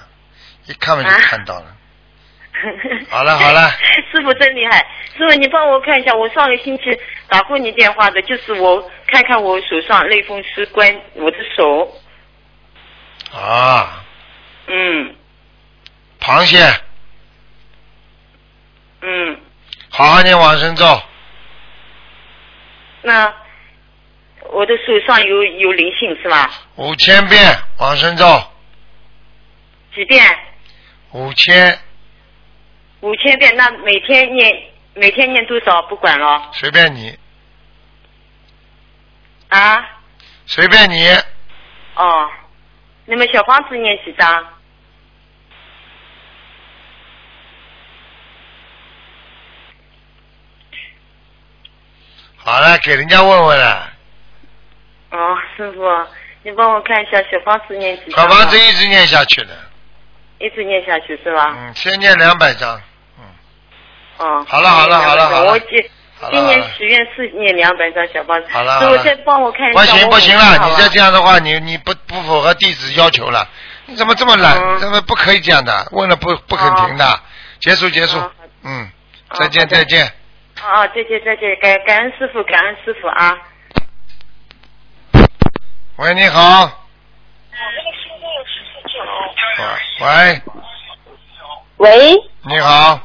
[0.66, 1.66] 一看嘛就啊看到了。
[3.08, 3.70] 好了好了，
[4.10, 4.84] 师傅真厉害，
[5.16, 6.84] 师傅你帮我看一下，我上个星期
[7.28, 11.88] 打过你电话的，就是我看看我手上类风湿关我的手，
[13.32, 14.02] 啊，
[14.66, 15.14] 嗯
[16.20, 16.58] 螃蟹
[19.00, 19.40] 嗯，
[19.90, 21.02] 好好念往生咒，
[23.02, 23.32] 那
[24.50, 26.50] 我的手上有有灵性是吧？
[26.76, 27.40] 五千遍
[27.78, 28.24] 往生咒，
[29.94, 30.22] 几遍？
[31.12, 31.78] 五千
[33.00, 33.56] 五千遍。
[33.56, 34.62] 那每天念
[34.94, 35.80] 每天念多少？
[35.82, 37.18] 不管了随便你，
[39.48, 39.94] 啊。
[40.46, 41.06] 随便你，
[41.94, 42.30] 哦，
[43.04, 44.46] 那么小房子念几张？
[52.48, 53.90] 好了，给人家问问了，
[55.10, 55.82] 哦，师傅，
[56.44, 58.24] 你帮我看一下小房子念几张？
[58.24, 59.50] 小房子一直念下去的，
[60.38, 61.54] 一直念下去是吧？
[61.54, 62.80] 嗯，先念两百张，
[64.16, 64.46] 哦。
[64.48, 65.68] 好了好了好了好了我今
[66.18, 68.48] 好了今年好了许愿是念两百张小房子。
[68.50, 69.80] 好了好了师傅再帮我看一下。
[69.80, 73.46] 不行不行了，你再再这样的话，你你不不符合弟子要求了，
[73.84, 74.56] 你怎么这么懒？
[74.56, 75.86] 嗯怎么不可以这样的？
[75.92, 77.20] 问了不不肯停的，
[77.60, 78.32] 结束结束哦，
[78.62, 78.90] 嗯，
[79.34, 80.10] 再见再见。
[80.66, 83.38] 啊，再见再见，感感恩师傅，感恩师傅啊。
[85.96, 86.70] 喂，你好，
[90.00, 90.42] 喂，
[91.78, 93.00] 喂，你好，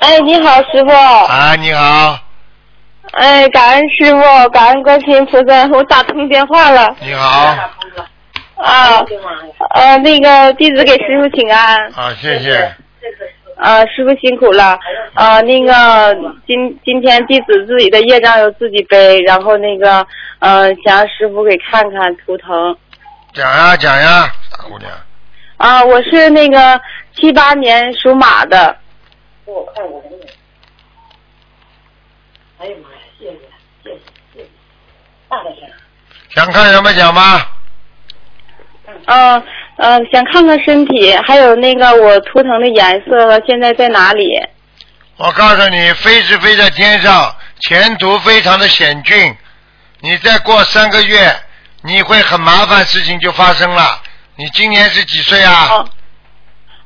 [0.00, 0.90] 哎，你好，师傅。
[0.92, 2.18] 啊，你好，
[3.12, 6.94] 哎，感恩师傅，感恩观世音菩萨，我打通电话了。
[7.00, 7.28] 你好，
[8.56, 9.04] 啊，
[9.74, 11.92] 呃，那个弟子给师傅请安。
[11.94, 12.74] 啊，谢谢，
[13.56, 14.78] 啊，师傅辛苦了。
[15.14, 16.14] 啊，那个
[16.46, 20.06] 今今天弟子自己的业障由自己背，然后那个
[20.38, 22.76] 呃，想让师傅给看看图腾。
[23.32, 24.90] 讲呀讲呀，大姑娘，
[25.56, 26.80] 啊，我是那个
[27.14, 28.76] 七八年属马的。
[29.46, 30.28] 我看我的脸。
[32.58, 32.98] 哎呀妈呀！
[33.18, 33.32] 谢谢
[33.82, 33.98] 谢谢
[34.34, 34.46] 谢谢，
[35.28, 35.68] 大点声。
[36.30, 37.52] 想看什么讲吧？
[39.06, 39.42] 嗯
[39.76, 44.40] 嗯，想看看身体，还有那个我图腾的颜色和现在在哪里？
[45.18, 49.36] 我告诉你，飞是飞在天上，前途非常的险峻。
[50.00, 51.34] 你再过三个月，
[51.82, 54.00] 你会很麻烦，事情就发生了。
[54.36, 55.68] 你今年是几岁啊？
[55.70, 55.88] 哦，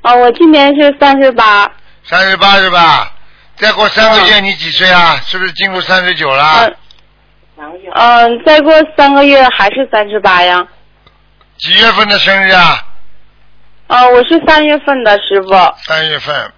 [0.02, 1.70] 哦，我今年是三十八。
[2.04, 3.12] 三十八是吧？
[3.56, 5.16] 再过三个月你几岁啊？
[5.26, 6.68] 是不是进入三十九了？
[7.94, 10.66] 嗯，再过三个月还是三十八呀？
[11.60, 12.86] 几月份的生日啊？
[13.86, 15.50] 啊，我是三月份的师傅。
[15.84, 16.52] 三月份，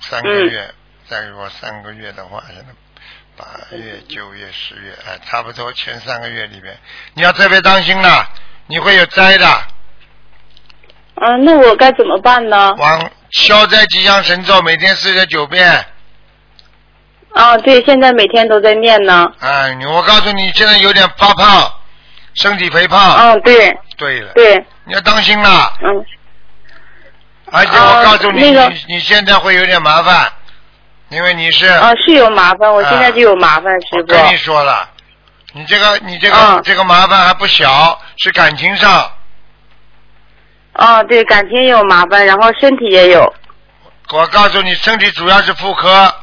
[0.00, 0.74] 三个月，嗯
[1.06, 2.64] 再过三个月的话，现在
[3.36, 6.78] 八月、九月、十月，哎，差不多前三个月里面，
[7.14, 8.26] 你要特别当心了，
[8.68, 9.46] 你会有灾的。
[11.16, 12.72] 嗯，那我该怎么办呢？
[12.78, 15.84] 往消灾吉祥神咒每天四十九遍。
[17.34, 19.30] 啊，对，现在每天都在念呢。
[19.40, 21.74] 哎，我告诉你，现在有点发胖，
[22.32, 23.16] 身体肥胖。
[23.18, 23.78] 嗯，对。
[24.00, 24.32] 对了。
[24.32, 24.56] 对。
[24.84, 25.72] 你要当心了。
[25.82, 26.04] 嗯。
[27.52, 30.32] 而且我告诉你，那个你你现在会有点麻烦，
[31.10, 31.66] 因为你是。
[31.66, 34.12] 啊，是有麻烦，我现在就有麻烦，师傅。
[34.12, 34.88] 我跟你说了，
[35.52, 39.12] 你这个你这个、嗯这个麻烦还不小，是感情上。
[40.72, 43.34] 啊，对，感情也有麻烦，然后身体也有。
[44.12, 46.14] 我告诉你，身体主要是妇科，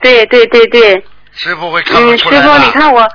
[0.00, 1.04] 对对对对。
[1.32, 2.58] 师傅会看不嗯，师傅，出来。
[2.58, 3.08] 你看我，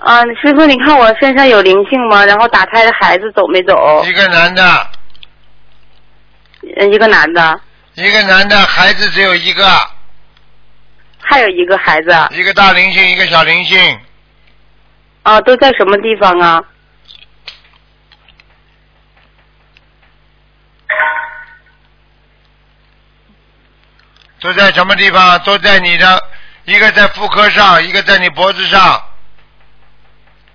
[0.00, 2.24] 啊，师傅，你看我身上有灵性吗？
[2.24, 4.04] 然后打胎的孩子走没走？
[4.04, 4.90] 一个男的，
[6.76, 7.60] 呃一个男的，
[7.94, 9.66] 一个男的，孩子只有一个，
[11.20, 12.10] 还有一个孩子。
[12.30, 13.98] 一个大灵性，一个小灵性。
[15.24, 16.62] 啊，都在什么地方啊？
[24.40, 25.38] 都在什么地方？
[25.40, 26.22] 都在你的，
[26.66, 29.02] 一个在妇科上，一个在你脖子上，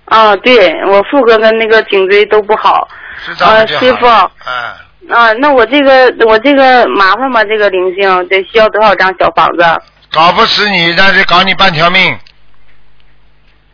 [0.06, 2.88] 啊，对我妇科跟那个颈椎都不好。
[3.24, 3.64] 知道啊，吗？
[3.64, 7.44] 就好师傅，了哎，啊，那我这个我这个麻烦吗？
[7.44, 9.64] 这个灵性得需要多少张小房子？
[10.12, 12.16] 搞不死你，但是搞你半条命。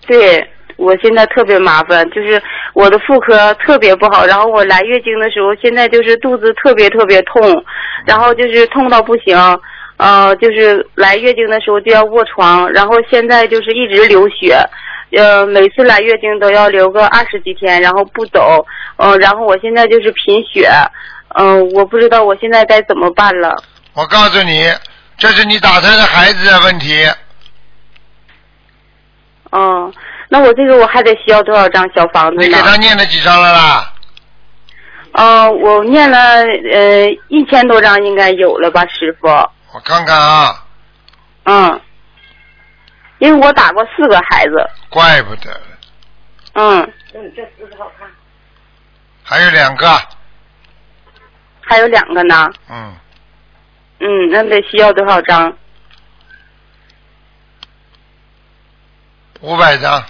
[0.06, 2.40] 对我现在特别麻烦，就是
[2.74, 7.42] 我的妇科特别不好，然后我来月经的时候，现在就是肚子特别特别痛，
[8.06, 9.36] 然后就是痛到不行，
[9.98, 14.56] 呃，就是来月经的时候就要卧床，然后现在就是一直流血，
[15.16, 18.64] 呃，每次来月经都要留个二十几天，然后不走，
[18.96, 20.70] 嗯、然后我现在就是贫血，
[21.34, 23.62] 嗯、我不知道我现在该怎么办了。
[23.94, 24.72] 我告诉你，
[25.18, 27.06] 这是你打胎的孩子的问题。
[29.52, 29.92] 嗯，
[30.28, 32.44] 那我这个我还得需要多少张小房子呢？
[32.46, 33.92] 你给他念了几张了啦？
[35.12, 36.18] 嗯，我念了
[36.72, 39.26] 呃一千多张，应该有了吧，师傅。
[39.26, 40.64] 我看看啊，
[41.44, 41.80] 嗯，
[43.20, 44.68] 因为我打过四个孩子。
[44.88, 45.60] 怪不得。
[46.54, 46.92] 嗯。
[47.12, 48.08] 这姿势好看
[49.22, 49.86] 还有两个。
[51.60, 52.50] 还有两个呢。
[52.68, 52.96] 嗯。
[54.00, 55.56] 嗯那得需要多少张？
[59.40, 60.02] 五百张。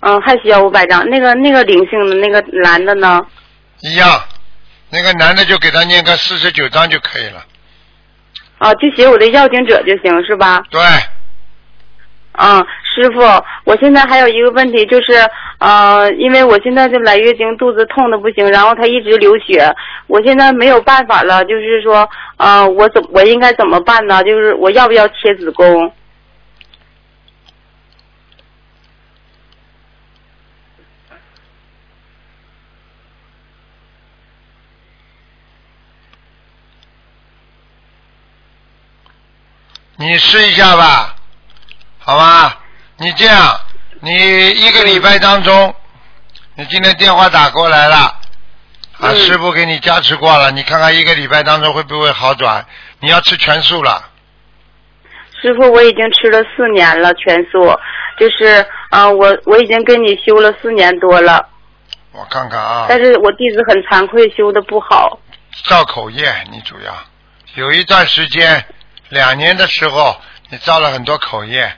[0.00, 1.08] 嗯还需要五百张。
[1.08, 3.24] 那个那个灵性的那个男的呢？
[3.80, 4.24] 一样。
[4.90, 7.44] 那个男的就给他念个四十九张就可以了。
[8.58, 10.62] 啊就写我的要警者就行是吧？
[10.70, 10.80] 对。
[12.32, 13.20] 嗯，师傅，
[13.64, 15.12] 我现在还有一个问题就是，
[15.58, 19.74] 呃，因为我现在就来月经，肚子痛的不行，然后它一直流血，
[20.06, 22.08] 我现在没有办法了，就是说，
[22.38, 24.22] 呃，我怎我应该怎么办呢？
[24.24, 25.92] 就是我要不要切子宫？
[39.98, 41.14] 你试一下吧，
[42.04, 42.58] 好吧？
[42.96, 43.60] 你这样，
[44.00, 45.74] 你一个礼拜当中，
[46.54, 48.16] 你今天电话打过来了，
[48.98, 52.64] 啊，师傅给你加持过了，你看看一个礼拜当中会不会好转？
[53.00, 54.10] 你要吃全素了，
[55.40, 57.76] 师傅，我已经吃了四年了全素，
[58.18, 58.46] 就是
[58.90, 61.48] 啊、呃我我已经跟你修了四年多了，
[62.12, 65.18] 我看看啊，但是我弟子很惭愧，修的不好。
[65.64, 66.92] 造口业，你主要
[67.54, 68.64] 有一段时间，
[69.08, 70.16] 两年的时候，
[70.48, 71.76] 你造了很多口业，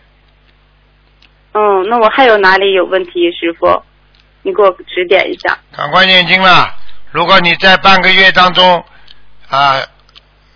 [1.54, 3.82] 嗯，那我还有哪里有问题，师傅？
[4.42, 5.56] 你给我指点一下。
[5.74, 6.68] 赶快念经了。
[7.12, 8.84] 如果你在半个月当中
[9.48, 9.80] 啊，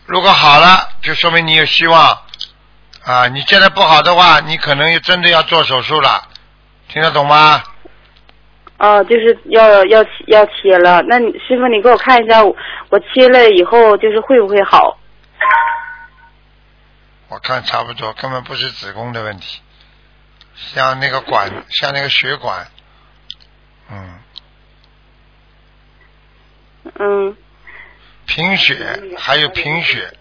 [0.07, 2.19] 如果好了，就说明你有希望
[3.05, 3.29] 啊。
[3.29, 6.23] 你现在不好的话，你可能真的要做手术了，
[6.89, 7.63] 听得懂吗？
[8.79, 11.03] 哦、就是要要要切了。
[11.09, 12.55] 那你师傅，你给我看一下，我
[12.91, 14.99] 我切了以后就是会不会好？
[17.29, 19.61] 我看差不多，根本不是子宫的问题，
[20.61, 22.67] 像那个管，像那个血管，
[23.91, 24.19] 嗯，
[26.99, 27.37] 嗯，
[28.27, 28.77] 贫血，
[29.17, 30.13] 还有贫血，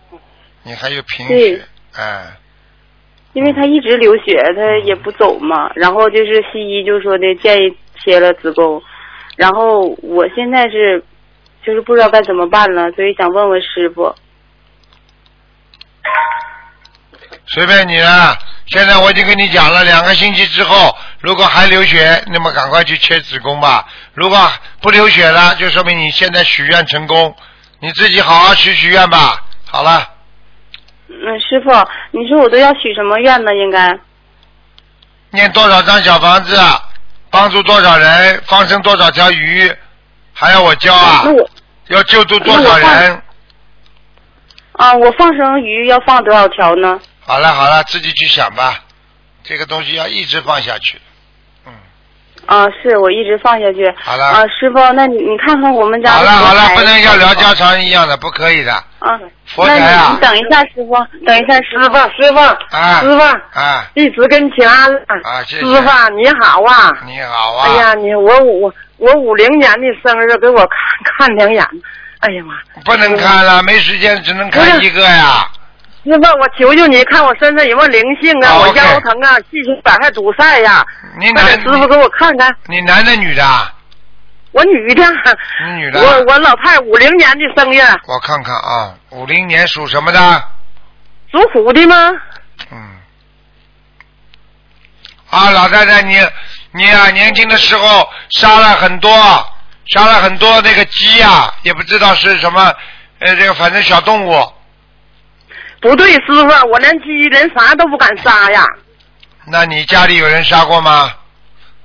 [0.64, 1.66] 你还有贫血，
[1.96, 2.38] 哎，
[3.34, 5.72] 因为他一直流血，他也不走嘛。
[5.76, 8.82] 然后就是西医就说的建议切了子宫，
[9.36, 11.04] 然后我现在是
[11.66, 14.16] 就是不知道该怎么办了，所以想问问师傅。
[17.48, 18.38] 随便你了。
[18.70, 23.88] 现在我已经跟你讲了，两个星期之后，如果还流血，那么赶快去切子宫吧。
[24.14, 24.52] 如果
[24.82, 27.34] 不流血了，就说明你现在许愿成功，
[27.80, 29.42] 你自己好好许许愿吧。
[29.66, 30.10] 好了，
[31.08, 31.70] 嗯，师傅，
[32.12, 33.54] 你说我都要许什么愿呢？
[33.56, 33.98] 应该
[35.32, 36.58] 念多少张小房子，
[37.30, 39.74] 帮助多少人，放生多少条鱼，
[40.34, 41.24] 还要我教啊？
[41.88, 43.22] 要救助多少人？
[44.74, 47.00] 啊，我放生鱼要放多少条呢？
[47.28, 48.80] 好了好了，自己去想吧。
[49.44, 50.98] 这个东西要一直放下去。
[52.46, 53.94] 啊，是我一直放下去。
[54.02, 58.72] 好了啊，师傅，那你你看看我们家好了好了，不能像聊家常一样的，不可以的。
[59.00, 62.40] 啊，佛台那你啊你，等一下，师傅，等一下，师傅，师傅，
[62.78, 64.98] 啊师傅，啊弟子跟前安了。
[65.24, 65.66] 啊，谢谢。
[65.66, 66.92] 师傅你好啊！
[67.06, 67.68] 你好啊。
[67.68, 71.62] 哎呀，你我我我五零年的生日，给我看看两眼。
[72.20, 72.56] 哎呀妈！
[72.86, 75.46] 不能看了，没时间，只能看一个呀。
[76.08, 78.50] 师傅，我求求你看我身上有没有灵性啊？
[78.50, 80.86] 好我腰疼啊，气血板还堵塞呀。
[81.20, 82.56] 你快点男师傅给我看看。
[82.68, 83.74] 你男的女的啊？
[84.54, 85.04] 我女的。
[85.66, 86.06] 你女的啊。
[86.06, 90.44] 我我老太五零年的生日，我看看啊，五零年属什么的？
[91.32, 91.96] 属虎的吗？
[92.72, 92.98] 嗯
[95.30, 96.18] 啊，老太太，你
[96.72, 99.12] 你啊，年轻的时候杀了很多，
[99.88, 102.74] 杀了很多那个鸡啊，也不知道是什么，
[103.20, 104.54] 呃，这个反正小动物。
[105.82, 108.66] 不对，师傅，我连鸡连啥都不敢杀呀。
[109.46, 111.12] 那你家里有人杀过吗？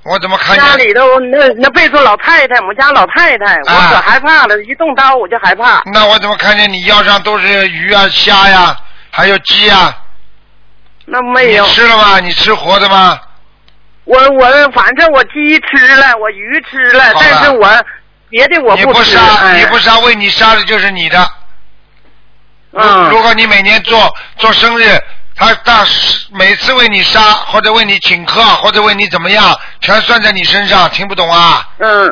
[0.03, 0.65] 我怎么看见？
[0.65, 5.81] 家里头那那备注老太太，我们家老太太，我可害怕了，一动刀我就害怕。
[5.93, 8.75] 那我怎么看见你腰上都是鱼啊、虾呀，
[9.11, 9.97] 还有鸡啊？
[11.05, 12.19] 那没有你吃了吗？
[12.19, 13.19] 你吃活的吗？
[14.05, 17.85] 我我反正我鸡吃了，我鱼吃了，了但是我
[18.29, 19.01] 别的我你不。
[19.03, 21.25] 杀，哎你不杀，为你杀的就是你的。
[22.75, 24.99] 嗯如果你每年做做生日，
[25.35, 25.85] 他大
[26.31, 31.67] 每次为你杀，或者为你请客，或者为你怎么样，全算在你身上，听不懂啊？
[31.79, 32.05] 嗯，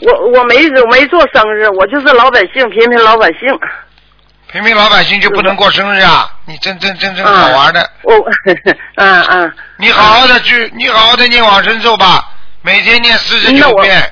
[0.00, 3.48] 我我没我没做生日，我就是老百姓，平民老百姓。
[4.50, 6.30] 平民老百姓就不能过生日啊？
[6.46, 7.90] 你真真真真好玩的。
[8.02, 8.14] 我
[8.96, 9.52] 嗯嗯。
[9.76, 12.26] 你好好的去，你好好的念往生咒吧，
[12.62, 14.10] 每天念四十九遍。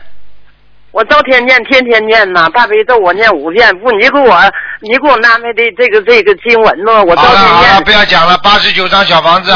[0.96, 3.68] 我照天念，天天念呐，大悲咒我念五遍。
[3.80, 4.34] 不，你给我
[4.80, 7.70] 你给我安排的这个这个经文呢，我照天念。
[7.74, 9.52] 好了，不要讲了，八十九张小房子。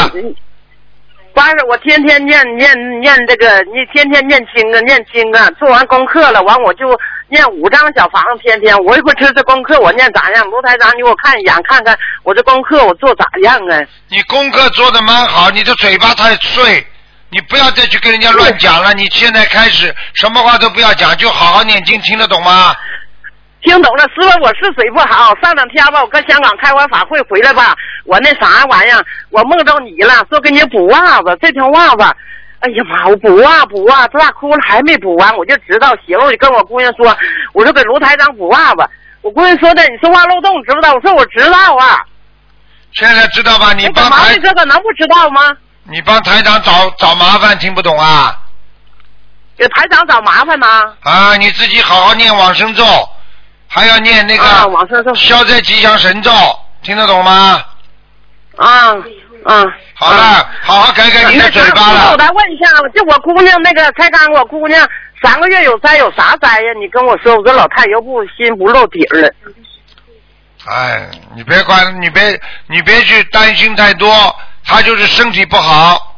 [1.32, 5.49] 八十，我天天念念念这个，你天天念经啊，念经啊。
[5.59, 6.84] 做完功课了，完我就
[7.28, 8.76] 念五张小房子，天天。
[8.84, 10.45] 我一会儿吃这功课，我念咋样？
[10.51, 13.80] 卢台长，你给我看一眼，看看我这功课我做咋样啊？
[14.11, 16.86] 你功课做的蛮好，你的嘴巴太碎，
[17.31, 18.93] 你不要再去跟人家乱讲了。
[18.95, 22.74] 你现在开始什么话都不要讲，就好好念经，听得懂吗？
[23.62, 25.35] 听懂了，师傅，我是嘴不好。
[25.43, 32.03] 上两天吧，我搁香港开完法会回来吧，我那啥玩意儿，我梦到你了，说给你补袜子，这条袜子，
[32.61, 37.14] 哎呀妈，我补袜补袜，这大窟窿还没补完，我就知道媳妇我就跟我姑娘说，
[37.53, 38.89] 我说给卢台长补袜子，
[39.20, 40.95] 我姑娘说的，你说话漏洞，知不知道？
[40.95, 42.01] 我说我知道啊。
[42.95, 43.74] 现在知道吧？
[43.74, 45.55] 你帮干嘛台的这个能不知道吗？
[45.91, 48.38] 你帮台长找找麻烦，听不懂啊？
[49.59, 50.95] 给台长找麻烦吗？
[51.03, 52.84] 啊，你自己好好念往生咒，
[53.66, 56.30] 还要念那个啊往生咒消灾吉祥神咒，
[56.82, 57.64] 听得懂吗？
[58.57, 58.95] 啊
[59.45, 59.64] 啊。
[59.95, 62.12] 好了，好好改改你的嘴巴了。
[62.12, 64.88] 我来问一下，就我姑娘那个才刚我姑娘
[65.20, 66.72] 三个月有灾，有啥灾呀？
[66.80, 69.30] 你跟我说，我这老太又不心不露底儿了。
[70.66, 74.34] 哎，你别管，你别你别去担心太多，
[74.71, 76.16] 他就是身体不好。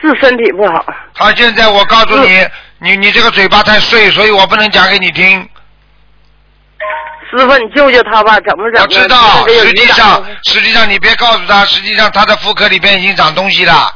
[0.00, 0.84] 是身体不好。
[1.14, 2.48] 他现在我告诉你，
[2.78, 5.48] 你你这个嘴巴太碎，所以我不能讲给你听。
[7.30, 8.84] 师傅，你救救他吧，怎么整啊？
[8.84, 13.92] 我知道，实际上实际上你别告诉他，实际上他的妇科里边已经长东西了。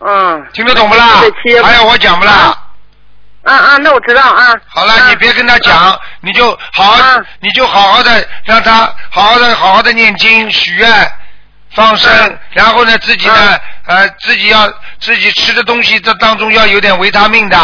[0.00, 0.46] 嗯。
[0.54, 1.22] 听得懂不啦？
[1.62, 2.58] 还要我讲不啦？
[3.44, 4.54] 啊啊，那我知道啊。
[4.68, 10.90] 好了，你别跟他讲，你就好好，你就好好的让他好好的好好的念经许愿
[11.74, 17.56] 放生，然后呢自己呢呃自己要自己吃的东西这当中要有点维他命的。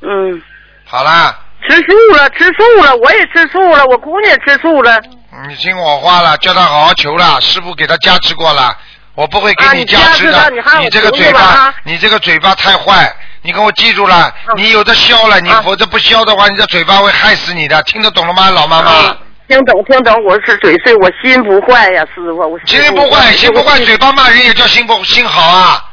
[0.00, 0.42] 嗯。
[0.86, 1.34] 好啦，
[1.68, 5.00] 吃素了，吃素了，我也吃素了，我姑娘也吃素了。
[5.48, 8.76] 你听我话了，叫他好好求了，师傅给他加持过了，
[9.14, 10.50] 我不会给啊你加持的。
[10.50, 19.16] 了你这个嘴巴你这个嘴巴太坏，你给我记住了，嗯你有的消了，你否则不消的话，你这嘴巴会害死你的，听得懂了吗，老妈妈？
[19.46, 25.84] 听懂听懂，我是嘴碎，我心不坏呀，师傅，我心不坏，心不坏，嘴巴骂人也叫心不心好啊！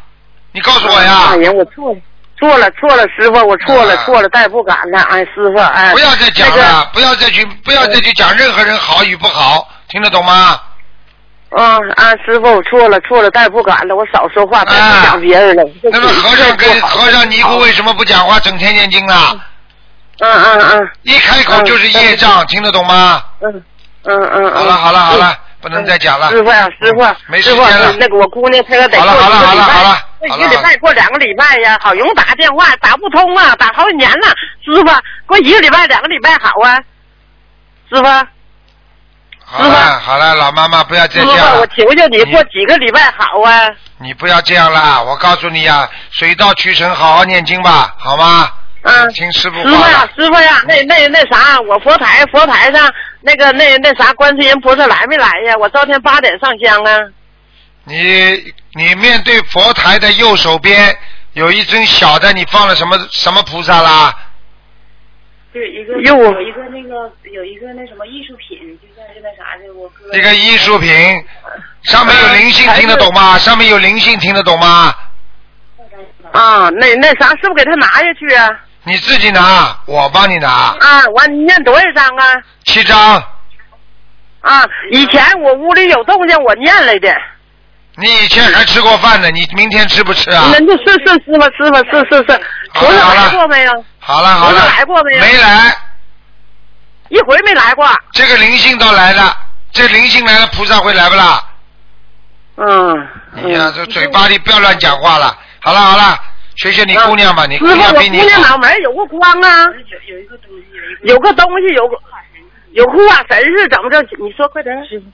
[0.53, 1.31] 你告诉我呀。
[1.31, 1.99] 哎呀，我错了，
[2.39, 5.01] 错了，错了，师傅，我错了，错了，再也不敢了。
[5.01, 5.87] 哎，师傅，哎。
[5.89, 10.57] 啊不要再讲了，不要再去，不要再去讲任何人好与不好，听得懂吗？
[11.49, 15.63] 啊啊，师傅，我错了，错了，再也不敢了，我少说话，再不讲别人了。
[15.63, 19.35] 啊那么和尚跟和尚尼姑为什么不讲话，整天念经啊？
[20.19, 20.89] 嗯嗯嗯。
[21.03, 23.23] 一开口就是业障，听得懂吗？
[23.41, 23.63] 嗯
[24.03, 24.53] 嗯嗯。
[24.53, 26.29] 好了好了好了，不能再讲了。
[26.29, 34.27] 师傅呀，师傅，没时间了，那个我姑娘她要得好了好了好了好了这好了一个礼拜过两个礼拜呀，好容易打电话打不通啊，打好几年了。
[34.63, 36.77] 师傅，过一个礼拜两个礼拜好啊。
[37.89, 38.03] 师傅，
[39.43, 43.69] 好了好了，老妈妈不要再，这样了，我求求你过几个礼拜好啊。
[43.97, 48.49] 你不要这样了，我告诉你呀，水到渠成，好好念经吧，好吗？
[48.83, 49.09] 嗯。
[49.13, 55.55] 听师傅师傅呀话。，师傅呀，那那那啥，我佛台佛台上那个那那啥，观世音菩萨来没来呀？
[55.59, 56.99] 我昨天八点上香啊。
[57.83, 60.95] 你你面对佛台的右手边
[61.33, 64.13] 有一尊小的，你放了什么什么菩萨啦？
[65.53, 70.89] 对，一个哟有一个那个有一个那什么艺术品，就像是那啥的，我哥一个艺术品，
[71.83, 73.37] 上面有灵性，听得懂吗？
[73.37, 74.95] 上面有灵性，听得懂吗？
[76.31, 78.47] 啊，那那啥，是不是给他拿下去啊？
[78.83, 82.25] 你自己拿，我帮你拿，啊，我你念多少张啊？
[82.65, 83.23] 七张。
[84.41, 87.15] 啊，以前我屋里有动静，我念来的。
[87.95, 90.49] 你以前还吃过饭呢，你明天吃不吃啊？
[90.51, 92.41] 那就是是是吧是吧是是是，
[92.73, 93.85] 菩萨来过没有？
[93.99, 95.19] 好了好了来过没有？
[95.19, 95.77] 没来，
[97.09, 97.87] 一回没来过。
[98.13, 99.31] 这个灵性倒来了，
[99.71, 101.43] 这灵性来了，菩萨会来不啦？
[102.55, 103.07] 嗯。
[103.43, 105.37] 你呀，这嘴巴里不要乱讲话了。
[105.59, 106.17] 好了好了，
[106.55, 109.65] 学学你姑娘吧，你姑师傅，我娘比你姑娘脑门有个光啊，
[110.07, 110.65] 有一个东西，
[111.03, 111.97] 有个东西，有个
[112.71, 114.01] 有护法神是怎么着？
[114.19, 115.05] 你说快点，师傅，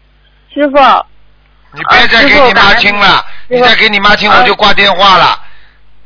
[0.53, 0.77] 师傅。
[1.73, 5.39] 你别再给你妈听了，你再给你妈听我就挂电话了。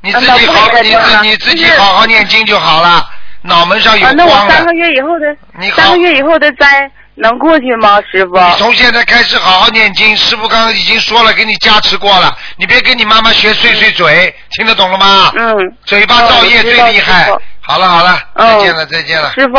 [0.01, 3.07] 你自己好，你自你自己好好念经就好了，
[3.43, 4.53] 脑门上有啊，那我光了。
[4.55, 5.37] 三个月以后的
[5.75, 8.39] 三个月以后的灾能过去吗，师傅？
[8.39, 15.31] 你从现在开始好好念经，师傅刚刚已经说了，给你加持过了，你别跟你妈妈学碎碎嘴，听得懂了吗？
[15.35, 15.55] 嗯。
[15.85, 17.31] 嘴巴造业最厉害。
[17.63, 19.31] 好了好了，嗯再见了再见了。
[19.33, 19.53] 师傅，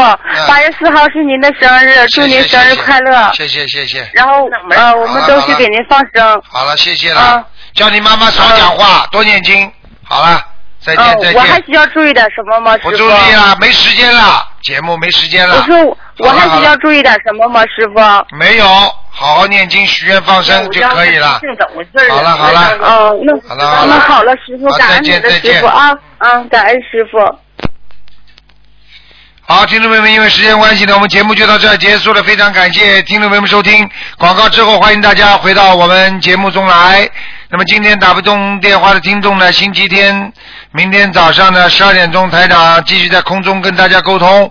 [0.48, 3.32] 八月四号是您的生日，祝您生日快乐。
[3.32, 4.10] 谢谢谢谢。
[4.12, 6.42] 然后呃，我们都去给您放生。
[6.48, 7.46] 好了，谢谢啊了。
[7.74, 9.70] 叫你妈妈少讲话，多念经。
[10.02, 10.44] 好了，
[10.80, 11.56] 再见再见，我还。
[11.62, 12.90] 需要注意点什么吗，师傅？
[12.90, 15.56] 不注意了，没时间了，节目没时间了。
[15.56, 18.36] 我说我还需要好了好了注意点什么吗，师傅？
[18.36, 18.66] 没有，
[19.10, 21.40] 好好念经、许愿、放生就可以了。
[22.10, 22.78] 好了好了。
[22.80, 27.18] 哦，那好了好了那好了，师傅，好感恩再见再你的师见傅啊嗯，感恩师傅。
[29.44, 32.22] 好，听众朋友们，因为时间关系呢，我们节目就到这儿结束了。
[32.22, 37.10] 非常感谢听众朋友们收听广告之后，欢迎大家回到我们节目中来。
[37.50, 40.32] 那么今天打不通电话的听众呢，星期天，
[40.74, 44.50] 明天早上呢十二点钟，台长继续在空中跟大家沟通。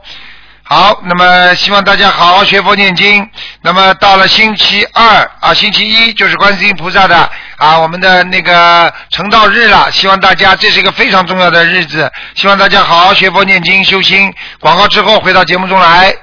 [0.62, 3.28] 好，那么希望大家好好学佛念经。
[3.64, 9.92] 那么到了星期二啊，星期一就是观世音菩萨的啊，我们的那个成道日了。
[9.92, 14.32] 希望大家这是一个非常重要的日子，希望大家好好学佛念经修心。
[14.60, 16.16] 广告之后回到节目中来。